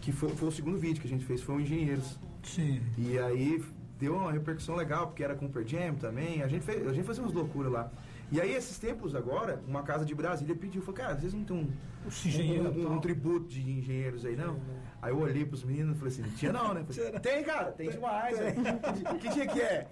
[0.00, 2.16] Que foi, foi o segundo vídeo que a gente fez, foi o Engenheiros.
[2.44, 2.80] Sim.
[2.96, 3.60] E aí
[3.98, 6.42] deu uma repercussão legal, porque era com o Per Jam também.
[6.42, 7.90] A gente, fez, a gente fazia umas loucuras lá.
[8.30, 11.56] E aí, esses tempos agora, uma casa de Brasília pediu, falou, cara, vocês não tem
[11.56, 11.70] um,
[12.06, 14.60] um, um, um tributo de engenheiros aí, não?
[15.00, 16.84] Aí eu olhei pros meninos e falei assim, tinha não, né?
[16.86, 18.38] Falei, tem, cara, tem demais.
[18.38, 18.54] né?
[19.18, 19.88] Que dia que é?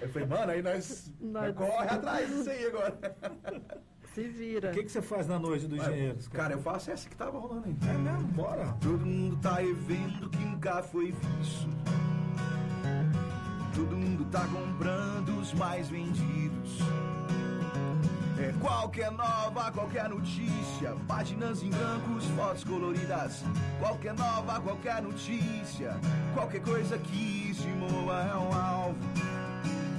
[0.00, 2.96] Eu falei, mano, aí nós, Nós- corre atrás disso aí agora.
[4.14, 4.70] Se vira.
[4.70, 6.28] O que, que você faz na noite do engenheiros?
[6.28, 7.76] Cara, eu faço essa que tava rolando aí.
[7.90, 8.28] É mesmo?
[8.28, 8.72] Bora.
[8.80, 11.68] Todo mundo tá revendo que nunca foi visto.
[13.74, 16.78] Todo mundo tá comprando os mais vendidos.
[18.38, 20.94] É qualquer nova, qualquer notícia.
[21.08, 23.42] Páginas em brancos, fotos coloridas.
[23.78, 25.96] Qualquer nova, qualquer notícia.
[26.34, 27.44] Qualquer coisa que
[27.74, 28.98] mova é um alvo.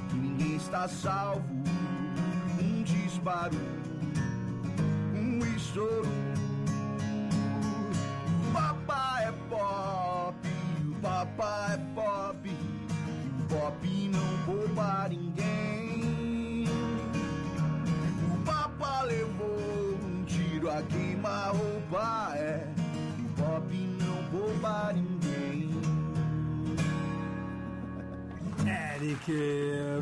[0.10, 1.44] Que ninguém está salvo.
[2.62, 3.58] Um disparo,
[5.14, 6.35] um estouro.
[14.46, 16.66] Poupa ninguém.
[18.34, 19.58] O papa levou
[20.04, 22.68] um tiro a queima-roupa, é,
[23.20, 25.72] o pop não poupa ninguém.
[28.96, 29.32] Eric,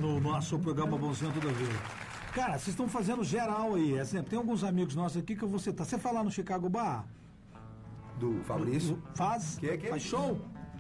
[0.01, 1.69] no nosso programa Bonzinho Toda Vez.
[2.33, 3.93] Cara, vocês estão fazendo geral aí.
[3.93, 5.85] Exemplo, tem alguns amigos nossos aqui que eu vou citar.
[5.85, 7.05] Você falar no Chicago Bar?
[8.19, 9.01] Do Fabrício?
[9.13, 9.57] Faz?
[9.59, 10.39] Que- que- Faz show?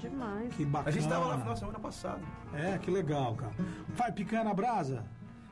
[0.09, 0.53] Demais.
[0.53, 0.89] Que bacana.
[0.89, 2.19] A gente tava lá no final de semana passada.
[2.53, 3.53] É, que legal, cara.
[3.95, 5.03] Faz picanha na brasa?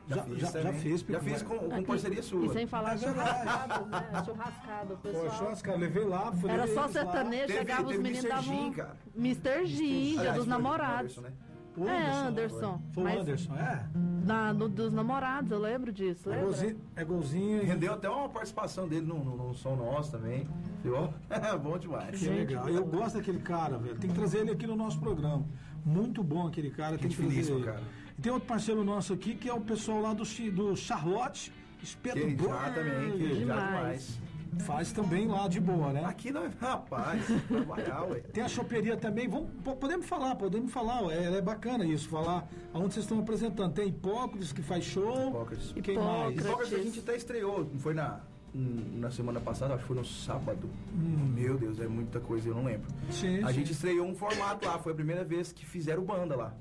[0.08, 0.82] Já- fiz já- já também.
[0.82, 1.45] fez, Já fiz Velho.
[1.45, 1.86] com, com Aqui.
[1.86, 2.45] parceria sua.
[2.45, 4.24] E sem falar É churrascado, né?
[4.26, 5.32] Churrascado, o Pô, pessoal.
[5.38, 8.28] churrasco, levei lá, Era só sertanejo, Teve- chegava os meninos Mr.
[8.30, 8.43] davam.
[8.43, 8.97] Gin, cara.
[9.16, 9.66] Mr.
[9.68, 11.18] Gin, dia dos namorados.
[11.18, 11.32] Anderson, né?
[11.78, 12.82] O É, Anderson, Anderson.
[12.91, 13.86] Foi o Anderson, é.
[14.26, 16.30] na, no, dos namorados, eu lembro disso.
[16.30, 16.45] É Lembra?
[16.45, 17.61] golzinho, é golzinho.
[17.63, 20.47] e- Rendeu até uma participação dele no, no, no som nosso também.
[20.84, 21.13] Viu?
[21.63, 22.19] Bom demais.
[22.19, 22.67] Que legal.
[22.67, 23.95] Eu gosto daquele cara, velho.
[23.97, 25.45] Tem que trazer ele aqui no nosso programa.
[25.86, 27.65] Muito bom aquele cara, tem que trazer finíssima, ele.
[27.65, 27.82] cara.
[28.17, 31.51] E tem outro parceiro nosso aqui que é o pessoal lá do, do Charlotte,
[31.82, 32.74] Espeto Que Burger.
[32.76, 33.39] também, que Demais.
[33.39, 34.19] demais.
[34.60, 36.04] Faz também lá de boa, né?
[36.06, 36.52] Aqui não é.
[36.60, 38.20] Rapaz, trabalhar, ué.
[38.20, 39.28] Tem a choperia também.
[39.28, 41.04] Vamos, po- podemos falar, podemos falar.
[41.12, 43.74] É, é bacana isso, falar aonde vocês estão apresentando.
[43.74, 45.30] Tem Hipócrates que faz show.
[45.30, 45.74] Hipócrates.
[45.76, 46.08] E quem mais?
[46.36, 46.45] Hipócrates.
[46.45, 48.20] Hipócrates a gente até estreou, não foi na,
[48.54, 50.70] na semana passada, acho que foi no sábado.
[50.93, 52.88] Meu Deus, é muita coisa, eu não lembro.
[53.10, 53.54] Sim, A sim.
[53.54, 56.54] gente estreou um formato lá, foi a primeira vez que fizeram banda lá.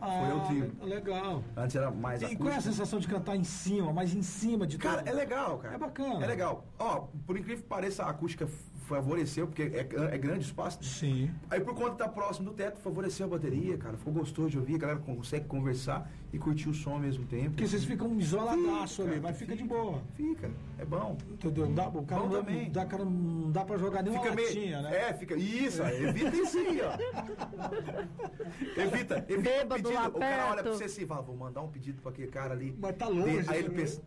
[0.00, 0.72] Ah, o trio.
[0.82, 1.42] legal.
[1.56, 4.66] Antes era mais E qual é a sensação de cantar em cima, mais em cima
[4.66, 5.08] de Cara, tudo?
[5.08, 5.74] é legal, cara.
[5.74, 6.24] É bacana.
[6.24, 6.64] É legal.
[6.78, 8.46] Ó, por incrível que pareça, a acústica
[8.86, 10.82] favoreceu, porque é, é grande o espaço.
[10.82, 11.30] Sim.
[11.50, 13.96] Aí por conta de estar próximo do teto, favoreceu a bateria, cara.
[13.96, 17.50] Ficou gostoso de ouvir, a galera consegue conversar e curtir o som ao mesmo tempo.
[17.50, 20.02] Porque vocês ficam isoladaço Fica, ali, mas fica de boa.
[20.14, 21.16] Fica, é bom.
[21.30, 21.66] Entendeu?
[21.72, 22.70] Dá, o cara Bom não, também.
[22.70, 24.48] dá, cara, não dá pra jogar nem uma Fica meio.
[24.48, 24.96] latinha, né?
[25.08, 25.34] É, fica.
[25.36, 26.96] Isso, evita isso aí, ó.
[28.80, 29.42] evita, evita.
[29.42, 30.08] Bêbado um pedido.
[30.16, 32.54] o cara olha pra você assim e fala, vou mandar um pedido pra aquele cara
[32.54, 32.76] ali.
[32.80, 33.74] Mas tá longe, Aí ele né?
[33.74, 34.02] pensa.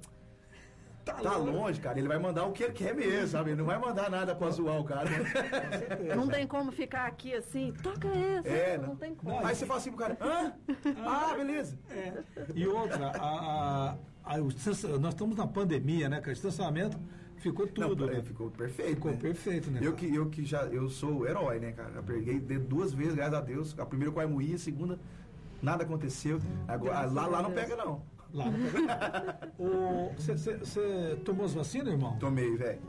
[1.11, 1.97] Tá, longe, cara.
[1.99, 3.51] Ele vai mandar o que ele quer mesmo, sabe?
[3.51, 5.09] Ele não vai mandar nada pra zoar o cara.
[6.15, 8.47] Não tem como ficar aqui assim, toca esse.
[8.47, 8.95] É, não, não.
[8.95, 9.45] tem como.
[9.45, 10.53] Aí você fala assim pro cara, hã?
[11.05, 11.77] Ah, beleza.
[12.55, 13.95] E outra, a, a-
[14.25, 14.49] a- o
[14.99, 16.21] nós estamos na pandemia, né?
[16.21, 16.97] Com o distanciamento
[17.37, 18.05] ficou tudo.
[18.05, 18.19] Não, né?
[18.19, 18.95] é, ficou perfeito.
[18.95, 19.17] Ficou né?
[19.17, 19.79] perfeito, né?
[19.81, 19.95] Eu cara?
[19.95, 21.91] que, eu que já, eu sou herói, né, cara?
[21.95, 23.77] Eu peguei de- duas vezes, graças a Deus.
[23.79, 24.99] A primeira eu quase morri, a segunda
[25.61, 26.39] nada aconteceu.
[26.67, 28.01] Agora, lá, a lá não pega, não.
[28.33, 32.17] Lá no- Você tomou as vacinas, irmão?
[32.19, 32.79] Tomei, velho.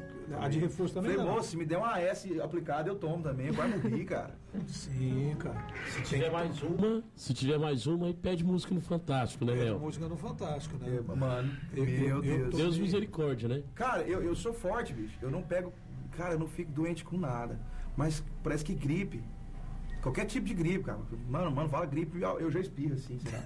[0.40, 1.16] A de reforço também?
[1.16, 3.52] Falei, moço, se me der uma AS aplicada, eu tomo também.
[3.52, 4.36] Quase morri, cara.
[4.68, 5.66] Sim, cara.
[5.88, 9.80] Se tiver mais uma, se tiver mais uma, aí pede música no Fantástico, né, Léo?
[9.80, 11.00] música no Fantástico, né?
[11.16, 12.50] Mano, Eu- meu eu- eu Deus.
[12.50, 13.62] tô- Deus misericórdia, né?
[13.74, 15.18] Cara, eu, eu sou forte, bicho.
[15.20, 15.72] Eu não pego.
[16.12, 17.58] Cara, eu não fico doente com nada.
[17.96, 19.20] Mas parece que gripe.
[20.00, 20.98] Qualquer tipo de gripe, cara.
[21.28, 23.42] Mano, mano, fala gripe, eu, eu já espirro, assim, sei lá.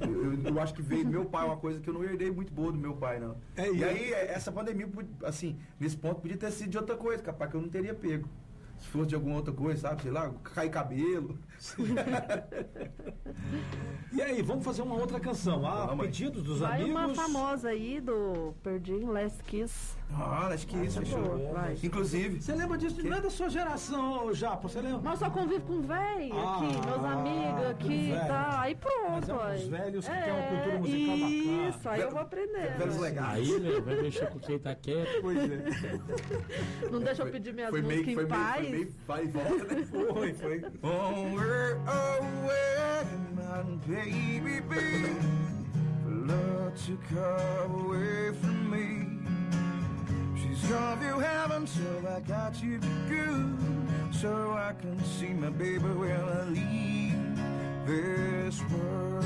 [0.00, 2.52] Eu, eu- acho que veio do meu pai uma coisa que eu não herdei muito
[2.52, 3.36] boa do meu pai, não.
[3.56, 4.88] É, e e aí, é, essa pandemia,
[5.24, 8.28] assim, nesse ponto, podia ter sido de outra coisa, capaz que eu não teria pego.
[8.82, 10.02] Se fosse de alguma outra coisa, sabe?
[10.02, 11.38] Sei lá, cair cabelo.
[14.12, 15.64] E aí, vamos fazer uma outra canção.
[15.66, 16.10] Ah, Vamos aí.
[16.10, 16.90] pedidos dos Vai amigos.
[16.90, 19.96] uma famosa aí do Perdim Last Kiss.
[20.14, 21.52] Ah, acho que isso, Essa é fechou.
[21.54, 21.78] vai.
[21.82, 23.02] Inclusive, Você lembra disso?
[23.02, 25.00] Não é da sua geração, Japa, você lembra?
[25.02, 28.58] Mas só convivo com velho aqui, Ah, meus amigos aqui e tal.
[28.60, 29.34] Aí pronto.
[29.34, 31.68] Mas é velhos que têm uma cultura musical bacana.
[31.70, 32.76] Isso, aí eu vou aprender.
[32.76, 33.50] velhos legais.
[33.50, 35.22] Aí, né, vai mexer com quem tá quieto.
[35.22, 36.88] Pois é.
[36.90, 38.66] Não deixa eu pedir minhas foi meio, músicas foi em meio, paz.
[38.72, 39.86] Meio vai e volta.
[40.14, 40.64] Foi, foi.
[40.82, 43.04] On we're away,
[43.36, 45.14] my baby,
[46.06, 49.20] love to come away from me.
[50.34, 53.58] She's gone to heaven, so I got to be good,
[54.10, 57.36] so I can see my baby when I leave
[57.86, 59.24] this world.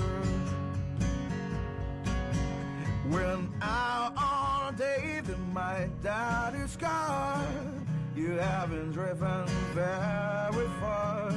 [3.09, 7.86] When out on a day that my dad is gone,
[8.17, 11.31] you haven't driven very far.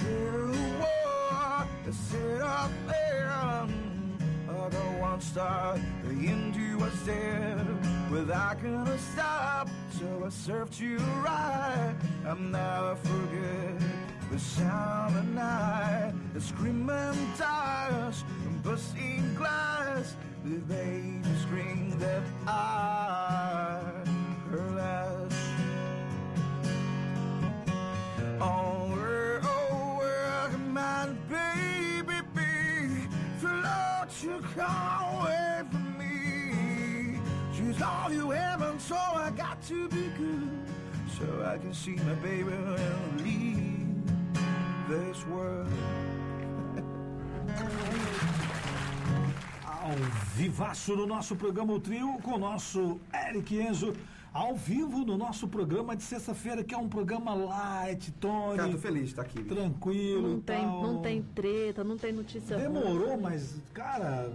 [0.00, 0.46] Till
[0.80, 7.66] war, to sit up there on oh, the one star, the Hindu was there,
[8.10, 9.68] without gonna stop.
[9.98, 11.94] So I served you right,
[12.26, 13.82] I'll never forget
[14.30, 23.97] the sound of night, the screaming tires, and busting glass, the baby scream that I
[28.38, 29.40] Where
[30.50, 33.08] can my baby be?
[33.38, 37.20] For Lord, you come away from me.
[37.52, 40.50] She's all you heaven, so I got to be good.
[41.18, 44.06] So I can see my baby when I leave
[44.88, 45.68] this world.
[49.64, 49.90] Ao
[50.36, 53.94] vivaço no nosso programa O Trio com o nosso Eric Enzo.
[54.38, 58.56] Ao vivo no nosso programa de sexta-feira, que é um programa light, Tony.
[58.56, 59.42] Cara, tô feliz de estar aqui.
[59.42, 60.28] Tranquilo.
[60.28, 60.80] Não tem, tal.
[60.80, 63.20] não tem treta, não tem notícia Demorou, ruim.
[63.20, 64.30] mas, cara,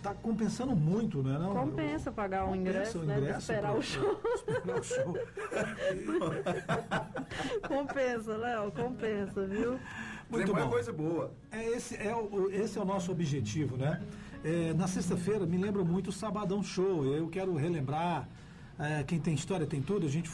[0.00, 1.36] tá compensando muito, né?
[1.40, 1.52] Não?
[1.52, 3.18] Compensa pagar um ingresso, o né?
[3.18, 4.20] ingresso esperar pra- o show.
[4.36, 5.18] Esperar o show.
[7.66, 9.76] compensa, Léo, compensa, viu?
[10.30, 10.70] Muito Tempo é bom.
[10.70, 11.32] coisa boa.
[11.50, 14.00] É esse, é o, esse é o nosso objetivo, né?
[14.44, 17.04] É, na sexta-feira me lembra muito o Sabadão Show.
[17.06, 18.28] Eu quero relembrar.
[18.82, 20.28] É, quem tem história tem tudo, a gente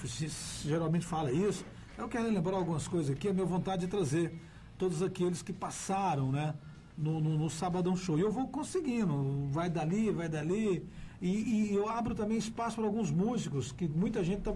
[0.64, 1.64] geralmente fala isso.
[1.96, 4.32] Eu quero relembrar algumas coisas aqui, a minha vontade de trazer
[4.78, 6.55] todos aqueles que passaram, né?
[6.96, 8.18] No, no, no Sabadão Show.
[8.18, 10.84] E eu vou conseguindo, vai dali, vai dali.
[11.20, 14.55] E, e eu abro também espaço para alguns músicos, que muita gente tá,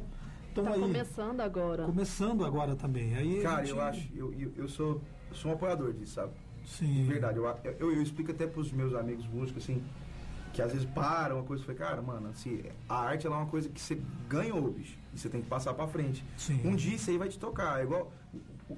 [0.54, 0.80] tão Tá aí.
[0.80, 1.84] começando agora.
[1.84, 3.14] Começando agora também.
[3.14, 6.32] Aí Cara, gente- eu acho, eu, eu, eu sou, eu sou um apoiador disso, sabe?
[6.64, 6.92] Sim.
[6.92, 7.46] De verdade, eu,
[7.80, 9.82] eu, eu explico até pros meus amigos músicos, assim,
[10.52, 13.46] que às vezes param uma coisa e falei, cara, mano, assim, a arte é uma
[13.46, 16.24] coisa que você ganhou, bicho, e você tem que passar pra frente.
[16.36, 16.60] Sim.
[16.64, 18.12] Um dia isso aí vai te tocar, é igual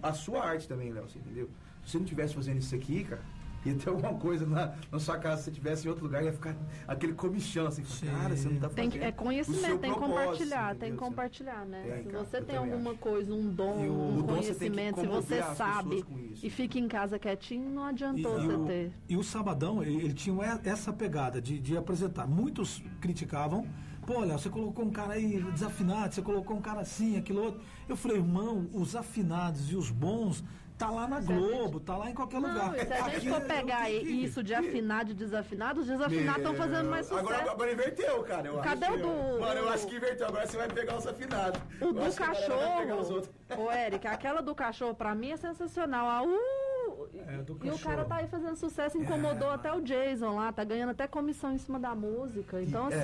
[0.02, 1.48] a sua arte também, Léo, você entendeu?
[1.84, 3.22] Se você não tivesse fazendo isso aqui, cara,
[3.68, 6.32] ia ter alguma coisa na, na sua casa, se você estivesse em outro lugar, ia
[6.32, 6.56] ficar
[6.86, 10.74] aquele comichão, assim, cara, você não tá Tem fazendo que, é conhecimento, tem que compartilhar,
[10.76, 11.82] tem que compartilhar, né?
[11.82, 13.00] Tem, se você tem alguma acho.
[13.00, 16.46] coisa, um dom, um o dom você tem conhecimento, se você sabe isso.
[16.46, 18.92] e fica em casa quietinho, não adiantou E, você ter.
[19.08, 20.34] e o Sabadão, ele, ele tinha
[20.64, 22.26] essa pegada de, de apresentar.
[22.26, 23.66] Muitos criticavam.
[24.06, 27.60] Pô, Léo, você colocou um cara aí desafinado, você colocou um cara assim, aquilo outro.
[27.88, 30.44] Eu falei, irmão, os afinados e os bons
[30.76, 32.74] tá lá na Globo, tá lá em qualquer Não, lugar.
[32.74, 36.54] se a gente Aqui for eu pegar isso de afinado e desafinado, os desafinados estão
[36.54, 37.28] fazendo mais sucesso.
[37.28, 38.48] Agora, agora inverteu, cara.
[38.48, 40.26] Eu Cadê acho o do- Mano, eu o- acho que inverteu.
[40.26, 41.60] Agora você vai pegar os afinados.
[41.80, 43.30] O Eu do cachorro, outros.
[43.56, 46.06] ô Érica, aquela do cachorro pra mim é sensacional.
[46.08, 50.34] A uh, É, do e o cara tá aí fazendo sucesso, incomodou até o Jason
[50.36, 52.60] lá, tá ganhando até comissão em cima da música.
[52.62, 53.00] Então, É.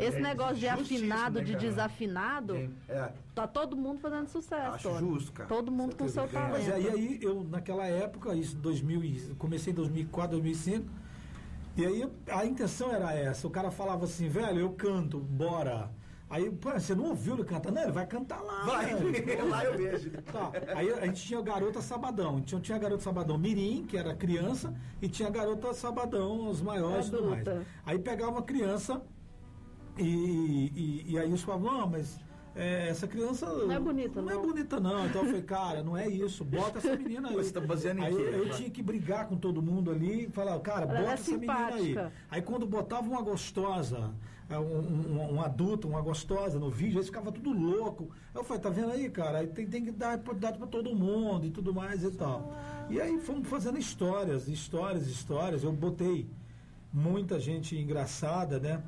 [0.00, 4.74] assim, esse É negócio de afinado, né, de desafinado, É, tá todo mundo fazendo sucesso.
[4.88, 5.48] Acho justo, cara.
[5.48, 6.52] Todo mundo com seu talento.
[6.52, 10.86] Mas aí, aí eu, naquela época, isso 2000, e- comecei em 2004, 2005,
[11.76, 13.46] e aí a intenção era essa.
[13.46, 15.90] O cara falava assim, velho, eu canto, bora.
[16.28, 17.72] Aí, pô, você não ouviu ele cantar?
[17.72, 18.62] Não, ele vai cantar lá.
[18.64, 19.48] Vai, velho.
[19.48, 20.10] lá eu vejo.
[20.32, 22.38] Tá, aí a gente tinha o Garota Sabadão.
[22.38, 24.72] Então tinha a Garota Sabadão Mirim, que era criança,
[25.02, 27.44] e tinha a Garota Sabadão, os maiores e tudo mais.
[27.84, 29.02] Aí pegava uma criança
[30.02, 30.72] e,
[31.08, 32.18] e, e aí os falavam, não, mas
[32.54, 33.46] é, essa criança.
[33.46, 35.06] Não é bonita, Não é não." bonita, não.
[35.06, 36.44] Então eu falei, cara, não é isso.
[36.44, 37.34] Bota essa menina aí.
[37.36, 38.22] Você tá baseando em aí quê?
[38.22, 41.14] eu, eu tinha que brigar com todo mundo ali e falar, cara, Ela bota é
[41.14, 41.72] essa menina aí.
[41.86, 42.12] simpática.
[42.30, 44.12] Aí quando botava uma gostosa,
[44.48, 48.10] é, um, um, um adulto, uma gostosa no vídeo, aí ficava tudo louco.
[48.34, 49.38] Eu falei, tá vendo aí, cara?
[49.38, 52.52] Aí tem, tem que dar oportunidade pra todo mundo e tudo mais e tal.
[52.90, 55.62] E aí fomos fazendo histórias, histórias, histórias.
[55.62, 56.28] Eu botei
[56.92, 58.82] muita gente engraçada, né?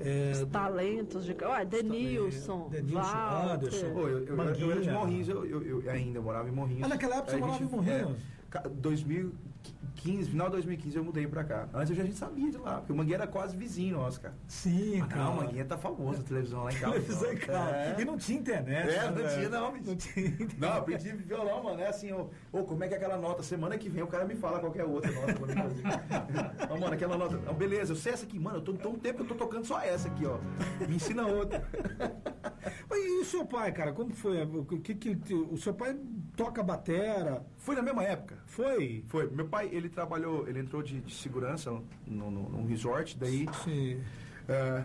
[0.00, 1.36] É, Os talentos de.
[1.44, 3.52] Olha, Denilson, Denilson, Walter.
[3.52, 3.86] Anderson.
[3.86, 4.90] Eu, eu, eu, era de.
[4.90, 6.84] Morrinhos, eu, eu, eu ainda morava em Morrinhos.
[6.84, 8.16] Ah, naquela época você morava gente- em Morrinhos?
[8.48, 11.68] É, ca- 2015, final de 2015 eu mudei pra cá.
[11.74, 14.20] Antes eu já a gente sabia de lá, porque o Mangueira era quase vizinho nosso,
[14.20, 14.34] cara.
[14.46, 15.24] Sim, Ah, cara.
[15.24, 16.92] não, o Mangueira tá famoso, a televisão lá em casa.
[16.92, 18.00] Televisão em casa.
[18.00, 18.88] E não tinha internet.
[18.90, 19.34] É, não né?
[19.34, 19.86] tinha não, bicho.
[19.86, 20.56] Não tinha internet.
[20.60, 21.80] Não, aprendi violão, mano.
[21.80, 23.42] É assim, ô, ô, como é que é aquela nota?
[23.42, 25.82] Semana que vem o cara me fala qualquer outra nota pra mim fazer.
[26.70, 27.36] Ó, mano, aquela nota.
[27.38, 28.58] Não, beleza, eu sei essa aqui, mano.
[28.58, 30.38] Eu tô tão tempo que eu tô tocando só essa aqui, ó.
[30.86, 31.66] Me ensina outra.
[32.88, 34.42] Mas E o seu pai, cara, como foi?
[34.44, 35.96] O que, que, o seu pai
[36.38, 37.44] toca batera?
[37.58, 38.38] Foi na mesma época.
[38.46, 39.04] Foi?
[39.08, 39.28] Foi.
[39.30, 41.70] Meu pai, ele trabalhou, ele entrou de, de segurança
[42.06, 43.46] no, no, num resort, daí.
[43.64, 44.00] Sim.
[44.48, 44.84] é,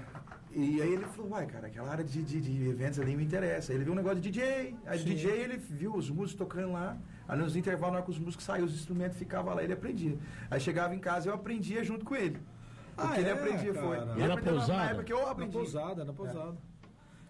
[0.52, 3.72] e aí ele falou, uai, cara, aquela área de, de, de eventos ali me interessa.
[3.72, 4.76] Aí ele viu um negócio de DJ.
[4.86, 5.06] Aí Sim.
[5.06, 6.98] DJ ele viu os músicos tocando lá.
[7.28, 10.18] Aí nos intervalos, na hora que os músicos saíam, os instrumentos ficavam lá, ele aprendia.
[10.52, 12.38] Aí chegava em casa eu aprendia junto com ele.
[12.98, 13.98] O Ah, que ele é, aprendia foi.
[13.98, 14.12] cara?
[14.12, 14.78] Ele Era aprendeu na- pousada?
[14.84, 15.52] Na época que eu Na aprendi.
[15.54, 16.58] pousada, na pousada.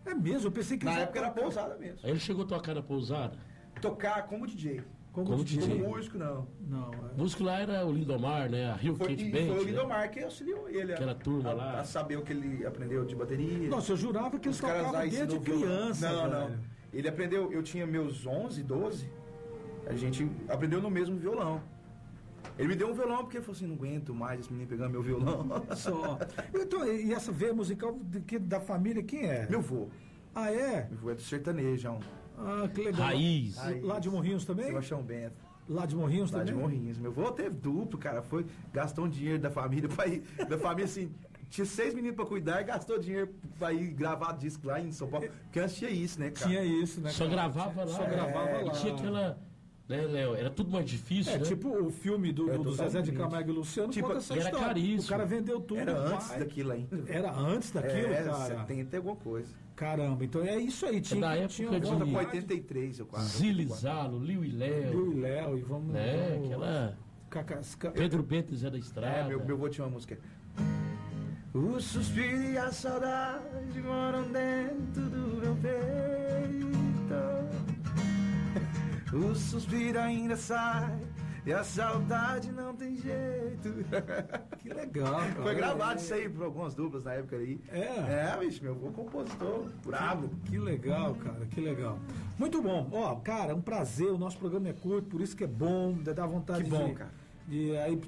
[0.05, 1.99] É, mesmo, eu pensei que Na época era pousada mesmo.
[2.03, 3.37] Aí ele chegou a tocar na pousada.
[3.81, 4.81] Tocar como DJ.
[5.11, 5.77] Como, Como DJ.
[5.79, 6.47] Como músico, não.
[6.67, 7.17] Não, O é.
[7.17, 8.71] músico lá era o Lindomar, né?
[8.71, 9.37] A Rio Foi, Kate Band.
[9.45, 9.71] foi o né?
[9.71, 11.79] Lindomar que auxiliou ele a, Aquela turma a, lá.
[11.81, 13.69] a saber o que ele aprendeu de bateria.
[13.69, 16.09] Nossa, eu jurava que ele Os caras tocava lá desde criança.
[16.09, 16.49] Não, velho.
[16.49, 16.59] não.
[16.91, 19.07] Ele aprendeu, eu tinha meus 11, 12,
[19.85, 21.61] a gente aprendeu no mesmo violão.
[22.57, 24.91] Ele me deu um violão porque ele falou assim, não aguento mais esse menino pegando
[24.91, 25.47] meu violão.
[25.75, 26.17] Só.
[26.53, 29.47] Então, e e essa veia musical de que- da família, quem é?
[29.49, 29.87] Meu vô.
[30.33, 30.87] Ah, é?
[30.89, 31.99] Meu vô é do sertanejão.
[32.45, 33.07] Ah, que legal.
[33.07, 33.55] Raiz.
[33.81, 34.65] Lá de Morrinhos também?
[34.67, 35.35] Sebastião Bento.
[35.69, 36.53] Lá de Morrinhos Lá também?
[36.53, 36.97] de Morrinhos.
[36.97, 38.21] Meu vô teve duplo, cara.
[38.21, 40.21] Foi, gastou um dinheiro da família pra ir.
[40.49, 41.11] Da família, assim,
[41.49, 45.07] tinha seis meninos pra cuidar e gastou dinheiro pra ir gravar disco lá em São
[45.07, 45.27] Paulo.
[45.43, 46.47] Porque antes tinha isso, né, cara?
[46.49, 47.09] Tinha isso, né?
[47.11, 47.35] Só cara?
[47.35, 47.87] gravava lá.
[47.87, 48.73] Só gravava É, lá.
[48.73, 49.37] E tinha aquela.
[49.87, 50.33] Né, Léo?
[50.35, 51.43] Era tudo mais difícil, É, né?
[51.43, 53.11] tipo o filme do, É, do Zezé de.
[53.11, 54.67] Camargo e Luciano Tipo, conta essa era história.
[54.67, 55.03] caríssimo.
[55.03, 55.79] O cara vendeu tudo.
[55.79, 56.13] Era pai.
[56.13, 57.03] antes daquilo ainda.
[57.07, 58.45] Era antes daquilo, é, cara.
[58.65, 59.49] 70 e alguma coisa.
[59.75, 61.01] Caramba, então é isso aí.
[61.01, 62.25] Tinha, da que- época tinha de- Conta com vontade.
[62.37, 63.37] 83, eu quase.
[63.37, 65.11] Zilizalo, Liu e Léo.
[65.13, 65.91] e Léo, e vamos.
[65.93, 66.29] Né?
[66.31, 66.97] vamos- Aquela.
[67.29, 69.17] Cacasca- Pedro Bentes era estrada.
[69.17, 70.17] É, meu, meu avô tinha uma música.
[71.53, 76.22] O suspiro e a saudade moram dentro do meu peito.
[79.13, 80.99] O suspiro ainda sai
[81.45, 83.69] E a saudade não tem jeito.
[84.59, 85.43] Que legal, cara.
[85.43, 87.59] Foi gravado isso aí por algumas duplas na época aí.
[87.69, 88.31] É?
[88.33, 90.29] É, bicho, meu avô compositor, brabo.
[90.45, 91.99] Que legal, cara, que legal.
[92.39, 92.87] Muito bom.
[92.93, 94.07] Ó, cara, é um prazer.
[94.09, 96.93] O nosso programa é curto, por isso que é bom, dá vontade Que bom, de.
[96.93, 97.11] cara.
[97.47, 98.01] De, aí,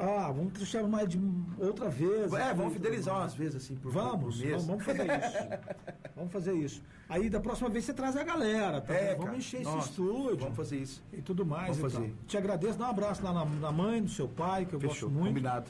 [0.00, 1.20] ah, vamos deixar mais de
[1.58, 2.32] outra vez.
[2.32, 5.38] É, vamos tudo fidelizar umas vezes assim por Vamos, por vamos, vamos fazer isso.
[6.16, 6.82] vamos fazer isso.
[7.08, 8.92] Aí da próxima vez você traz a galera, tá?
[8.92, 9.36] É, vamos cara.
[9.36, 10.36] encher Nossa, esse estúdio.
[10.38, 11.02] Vamos fazer isso.
[11.12, 11.76] E tudo mais.
[11.76, 12.02] Vamos e tal.
[12.02, 12.14] fazer.
[12.26, 15.08] Te agradeço, dá um abraço lá na, na mãe, no seu pai, que eu Fechou,
[15.08, 15.28] gosto muito.
[15.28, 15.66] combinado.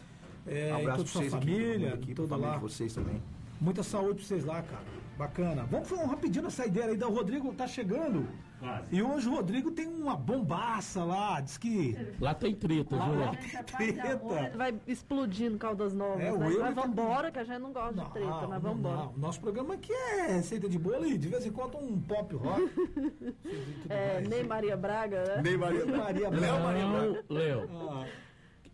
[0.46, 2.56] É, um e abraço sua vocês família, aqui, toda lá.
[2.56, 3.22] vocês também.
[3.60, 5.03] Muita saúde pra vocês lá, cara.
[5.16, 5.64] Bacana.
[5.70, 6.96] Vamos falar rapidinho essa ideia aí.
[6.96, 8.26] da- O Rodrigo tá chegando.
[8.58, 8.94] Quase.
[8.96, 11.40] E hoje o Rodrigo tem uma bombaça lá.
[11.40, 11.96] Diz que.
[12.20, 13.30] Lá tem treta, viu, Léo?
[13.76, 14.56] Treta.
[14.56, 16.48] Vai explodindo Caldas Novas, É, o né?
[16.60, 18.96] Mas vambora, que a gente não gosta de treta, Não, mas não, vambora.
[18.96, 19.12] não.
[19.18, 22.70] Nosso programa aqui é receita de bolo e de vez em quando um pop rock.
[23.88, 24.28] É, mais.
[24.28, 25.42] nem Maria Braga, né?
[25.42, 25.84] Ney Maria.
[25.86, 26.58] Maria Léo Braga.
[26.64, 27.06] Maria Braga.
[27.28, 27.70] Não, Léo.
[27.72, 28.06] Ah,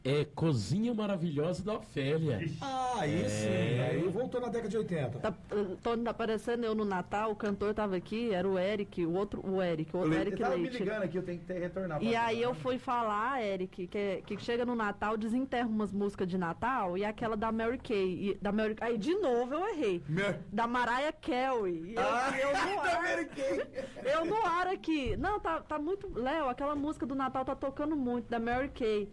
[0.03, 2.41] É Cozinha Maravilhosa da Ofélia.
[2.63, 3.81] Ah, aí sim.
[3.81, 5.19] Aí voltou na década de 80.
[5.19, 9.05] Tá, uh, Tony tá aparecendo eu no Natal, o cantor tava aqui, era o Eric,
[9.05, 10.79] o outro, o Eric, o outro Ele Eric tava me Leite.
[10.79, 12.03] ligando aqui, eu tenho que ter, retornar.
[12.03, 16.39] E aí eu fui falar, Eric, que, que chega no Natal, desenterra umas músicas de
[16.39, 18.31] Natal e aquela da Mary Kay.
[18.31, 20.03] E, da Mary, aí de novo eu errei.
[20.09, 21.93] Mer- Da Mariah Carey.
[21.95, 23.67] Eu, Ah, eu no da ar, Mary Kay.
[24.15, 25.15] eu no ar aqui.
[25.19, 26.11] Não, tá, tá muito.
[26.19, 29.11] Léo, aquela música do Natal tá tocando muito, da Mary Kay.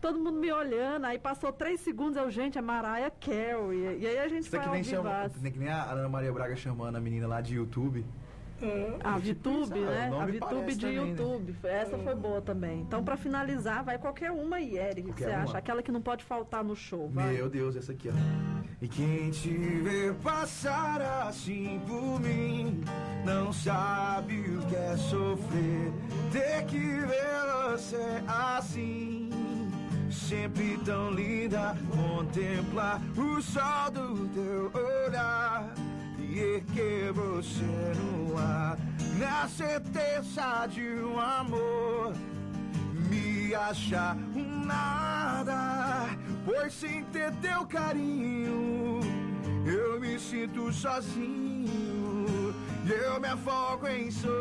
[0.00, 3.98] Todo mundo me olhando, aí passou três segundos, eu, gente, é Mariah Carey.
[4.00, 5.28] E aí a gente Isso foi ao nem chama.
[5.30, 8.04] que nem a Ana Maria Braga chamando a menina lá de YouTube.
[9.04, 10.10] A VTube, né?
[10.18, 11.10] A VTube de também, né?
[11.10, 11.56] YouTube.
[11.64, 12.80] Essa foi boa também.
[12.80, 15.10] Então, pra finalizar, vai qualquer uma aí, Eric.
[15.10, 15.42] O que você uma.
[15.42, 15.58] acha?
[15.58, 17.08] Aquela que não pode faltar no show.
[17.10, 17.34] Vai.
[17.34, 18.12] Meu Deus, essa aqui, ó.
[18.80, 22.82] E quem te vê passar assim por mim
[23.24, 25.92] não sabe o que é sofrer.
[26.32, 29.15] Ter que ver você assim,
[30.16, 31.76] sempre tão linda.
[31.90, 34.72] Contemplar o sol do teu
[35.06, 35.72] olhar
[36.18, 38.78] e erguer você no ar.
[39.18, 42.12] Na certeza de um amor
[43.08, 46.08] me achar um nada,
[46.44, 49.00] pois sem ter teu carinho
[49.66, 52.54] eu me sinto sozinho
[52.86, 54.36] e eu me afogo em solidão.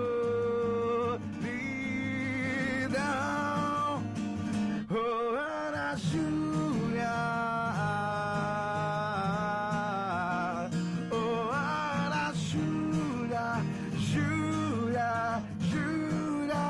[4.87, 5.64] Oh, Ana
[5.97, 7.09] Júlia,
[11.09, 13.61] oh, Ana Júlia,
[13.97, 16.65] Júlia, Júlia.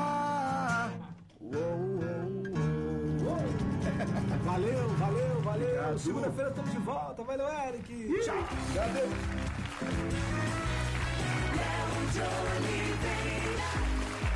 [4.44, 5.98] Valeu, valeu, valeu.
[5.98, 7.22] Segunda-feira estamos de volta.
[7.24, 8.22] Valeu, Eric.
[8.22, 8.36] Tchau.
[8.74, 9.06] Cadê?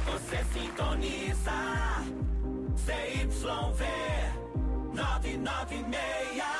[0.06, 1.52] Você sintoniza
[2.76, 4.19] CYV
[5.00, 6.59] nothing, nothing, me.